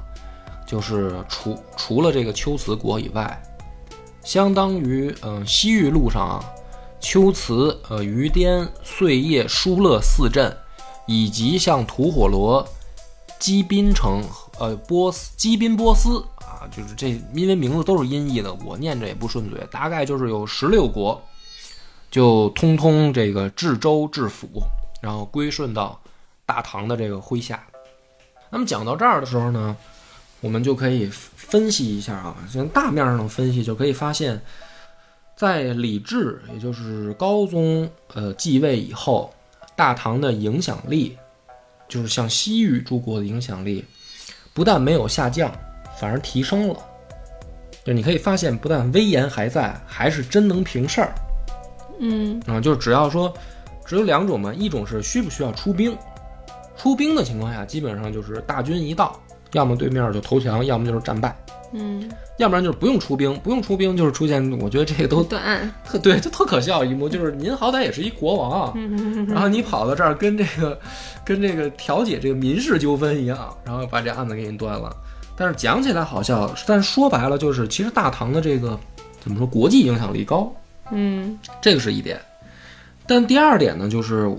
[0.66, 3.42] 就是除除了这个龟兹国以外，
[4.24, 6.44] 相当于嗯、呃西域路上啊，
[7.00, 10.56] 龟兹、呃于滇、碎叶、疏勒四镇，
[11.06, 12.66] 以及像吐火罗、
[13.38, 14.22] 基宾城、
[14.58, 21.20] 呃波斯、基宾波斯啊，就是这因为名字都是音译的，我念着也不顺嘴，大概就是有十六国，
[22.10, 24.48] 就通通这个治州治府，
[25.00, 26.00] 然后归顺到
[26.46, 27.66] 大唐的这个麾下。
[28.50, 29.76] 那么讲到这儿的时候呢，
[30.40, 34.40] 我们就可以分析一下啊，从大面上分析就可以发现，
[35.34, 39.32] 在李治也就是高宗呃继位以后，
[39.76, 41.16] 大唐的影响力，
[41.88, 43.84] 就是像西域诸国的影响力，
[44.52, 45.50] 不但没有下降，
[45.98, 46.76] 反而提升了。
[47.84, 51.12] 就你可以发现，不但威严还在，还是真能平事儿
[51.98, 52.60] 嗯啊！
[52.60, 53.32] 就是只要说，
[53.84, 55.96] 只有两种嘛，一种是需不需要出兵，
[56.76, 59.20] 出兵的情况下，基本上就是大军一到，
[59.52, 61.36] 要么对面就投降，要么就是战败，
[61.74, 65.22] 嗯，要不然就是不用出兵，不用出兵就是出现，我觉得这个都。
[65.24, 68.74] 特对，就特可笑一幕，就是您好歹也是一国王啊，
[69.28, 70.78] 然后你跑到这儿跟这个
[71.24, 74.94] 跟这个调解这个民事纠纷一样，然后把这案子给你断了。
[75.34, 78.78] 但是讲起来好笑，但是说白了就是，其实大唐的这个
[79.18, 80.52] 怎么说，国际影响力高，
[80.90, 82.20] 嗯这个是一点。
[83.06, 84.30] 但第二点呢，就是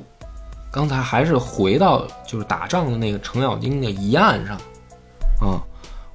[0.72, 4.56] 刚才还是回到就是打仗的那个程咬金的疑案上
[5.42, 5.62] 啊。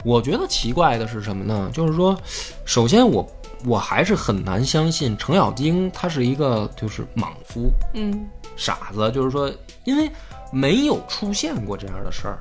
[0.04, 1.70] 我觉得奇怪的是什么呢？
[1.72, 2.16] 就是说，
[2.64, 3.26] 首先我
[3.64, 8.26] 我还是很难相信程咬金他是一个就是莽夫嗯
[8.56, 9.50] 傻子，就是说，
[9.84, 10.10] 因为
[10.52, 12.38] 没有出现过这样的事儿，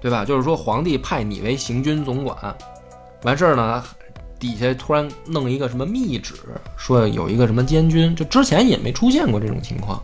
[0.00, 0.24] 对吧？
[0.24, 2.36] 就是说，皇帝派你为行军总管，
[3.22, 3.84] 完事儿呢，
[4.38, 6.34] 底下突然弄一个什么密旨，
[6.76, 10.02] 说有一个什么监军，就之前也没出现过这种情况。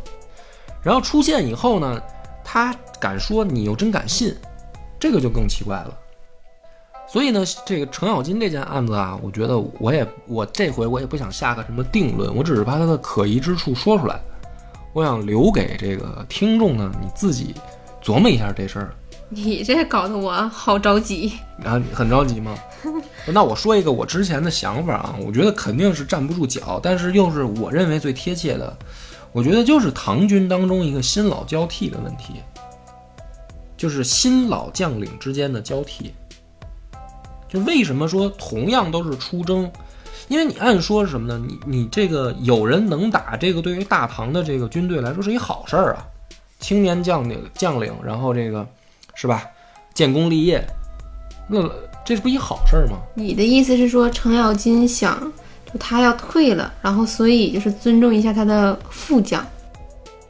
[0.83, 2.01] 然后出现以后呢，
[2.45, 4.35] 他敢说，你又真敢信，
[4.99, 5.99] 这个就更奇怪了。
[7.13, 14.21] 所以呢，这个程咬金这件案子啊，我觉得我也我这回我也不想下个什么定论，我只是把他的可疑之处说出来。
[14.93, 17.55] 我想留给这个听众呢，你自己
[18.03, 18.95] 琢磨一下这事儿。
[19.29, 21.33] 你这搞得我好着急。
[21.65, 22.57] 啊你很着急吗？
[23.27, 28.77] 那我说一个我之前的想法啊，我觉得肯定是站不住脚，但是又是我认为最贴切的。
[29.33, 32.35] 我觉得就是唐军当中一个新老交替的问题，
[33.77, 36.13] 就是新老将领之间的交替。
[37.53, 39.71] 就为什么说同样都是出征？
[40.29, 41.45] 因为你按说是什么呢？
[41.45, 46.07] 你你这个有人能打，这个对于大唐的这个军队来说是一好事儿啊。
[46.61, 48.65] 青年将领将领，然后这个
[49.15, 49.43] 是吧，
[49.95, 50.65] 建功立业，
[51.49, 51.69] 那
[52.05, 52.99] 这是不一好事儿吗？
[53.15, 55.21] 你的意思是说，程咬金想，
[55.73, 59.45] 就他要退了，然后所以就是尊重一下他的副将。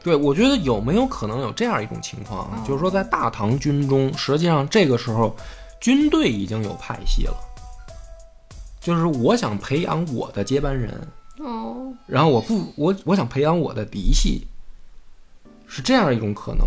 [0.03, 2.65] 对，我觉得有没有可能有这样一种情况啊？
[2.67, 5.35] 就是说，在大唐军中，实际上这个时候
[5.81, 7.35] 军队已经有派系了，
[8.81, 11.09] 就是我想培养我的接班人，
[11.39, 14.47] 哦，然后我不，我我想培养我的嫡系，
[15.67, 16.67] 是这样一种可能。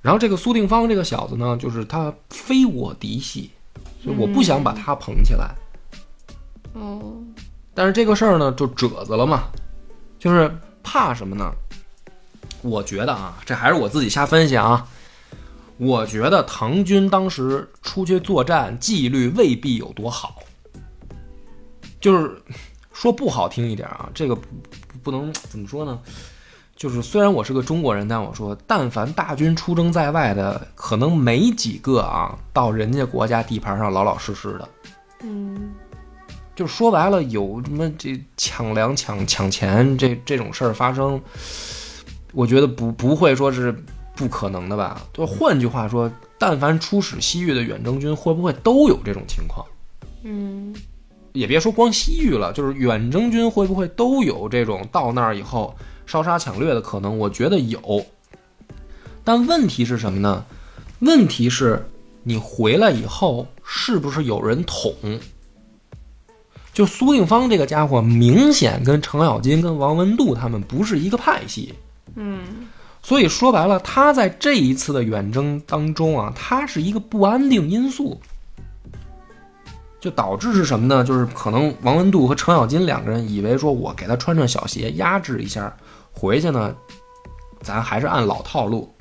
[0.00, 3.50] 然后这个苏定方这个小子呢，就是他非我嫡系，
[4.02, 5.54] 所以我不想把他捧起来。
[6.72, 7.12] 哦，
[7.74, 9.44] 但是这个事儿呢，就褶子了嘛，
[10.18, 10.50] 就是
[10.82, 11.52] 怕什么呢？
[12.62, 14.88] 我觉得啊，这还是我自己瞎分析啊。
[15.82, 20.36] 我觉得唐军当时出去作战，纪律未必有多好。
[22.00, 22.40] 就是
[22.92, 24.38] 说不好听一点啊，这个
[25.02, 25.98] 不能怎么说呢？
[26.76, 34.68] 就是虽然我是个中国人，但我说，但凡大军出征在外的，可能没几个啊，到人家国家地盘上老老实实的。
[35.22, 35.74] 嗯
[36.54, 41.20] 就说白了，有什么这抢粮、抢抢钱这这种事儿发生，
[42.32, 43.74] 我觉得不不会说是
[44.14, 45.02] 不可能的吧？
[45.12, 49.66] 就换句话说，但凡出使西域的远征军，会不会都有这种情况？
[50.24, 50.74] 嗯
[51.32, 57.18] 也别说光西域了，就是远征军会不会都有这种到那儿以后烧杀抢掠的可能？
[57.18, 58.04] 我觉得有。
[59.24, 60.44] 但问题是什么呢？
[60.98, 61.88] 问题是
[62.22, 64.94] 你回来以后是不是有人捅？
[66.74, 71.74] 就苏定方这个家伙，明显跟程咬金、跟王文度他们不是一个派系。
[72.14, 72.40] 嗯
[73.02, 78.20] 所以说白了，他在这一次的远征当中啊，他是一个不安定因素，
[80.00, 81.02] 就导致是什么呢？
[81.02, 85.76] 就是可能王文度和程咬金两个人以为说，我给他穿穿小鞋压制一下，
[86.12, 86.74] 回去呢，
[87.60, 88.94] 咱还是按老套路，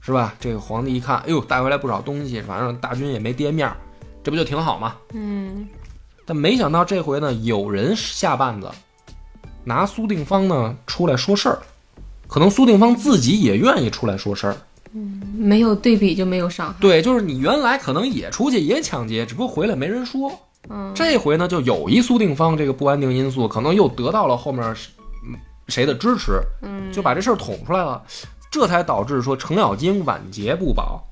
[0.00, 0.34] 是吧？
[0.40, 3.76] 这个皇帝一看，哎呦，带回来不少东西，反正大军也没跌面儿，
[4.24, 4.96] 这不就挺好吗？
[5.12, 5.68] 嗯
[6.24, 8.70] 但没想到这回呢，有人下绊子，
[9.64, 11.58] 拿苏定方呢出来说事儿，
[12.28, 14.56] 可能苏定方自己也愿意出来说事儿。
[14.94, 16.74] 嗯没有对比就没有伤害。
[16.80, 20.30] 对，就是你原来可能也出去也抢劫，只不过回来没人说。
[20.70, 24.90] 嗯这回呢，就有一苏定方这个不安定因素，可能又得到了后面谁
[25.26, 28.02] 嗯谁的支持，嗯就把这事儿捅出来了，
[28.50, 31.02] 这才导致说程咬金晚节不保。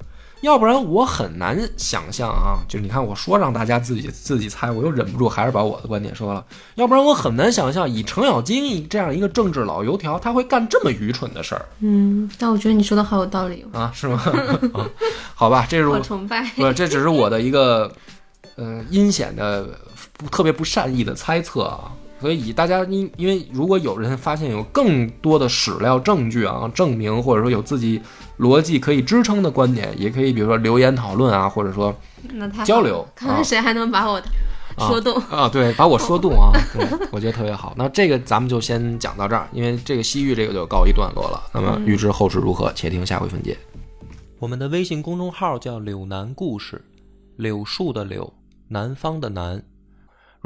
[0.46, 6.44] 要不然我很难想象啊，就你看我说让大家自己自己猜，我又忍不住还是把我的观点说了。
[6.76, 14.22] 要不然我很难想象以程咬金这样一个政治老油条，他会干这么愚蠢的事儿嗯，但我觉得你说的好有道理哦，啊， 是吗？
[14.72, 14.86] 啊，
[15.34, 16.48] 好吧，这是我崇拜。
[16.54, 17.90] 不，这只是我的一个
[18.54, 19.68] 呃阴险的、
[20.16, 21.90] 不特别不善意的猜测啊。
[22.20, 28.00] 所以以大家因因为如果有人发现有更多的史料证据啊，证明或者说有自己
[28.38, 31.94] 逻辑可以支撑的观点，也可以比如说留言讨论啊，或者说
[32.64, 34.16] 交流看看谁还能把我
[34.76, 35.14] 啊说动。
[35.30, 37.74] 啊，对，把我说动啊， 对，我觉得特别好。
[37.76, 41.42] 那这个咱们就先讲到这儿，因为这个西域这个就告一段落了。
[41.52, 43.56] 那么预知后事如何，且听下回分解。
[44.38, 46.82] 我们的微信公众号叫“柳南故事”，
[47.36, 48.32] 柳树的柳，
[48.68, 49.62] 南方的南。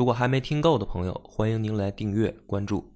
[0.01, 2.89] 如果还没听够的朋友，欢迎您来订阅关注。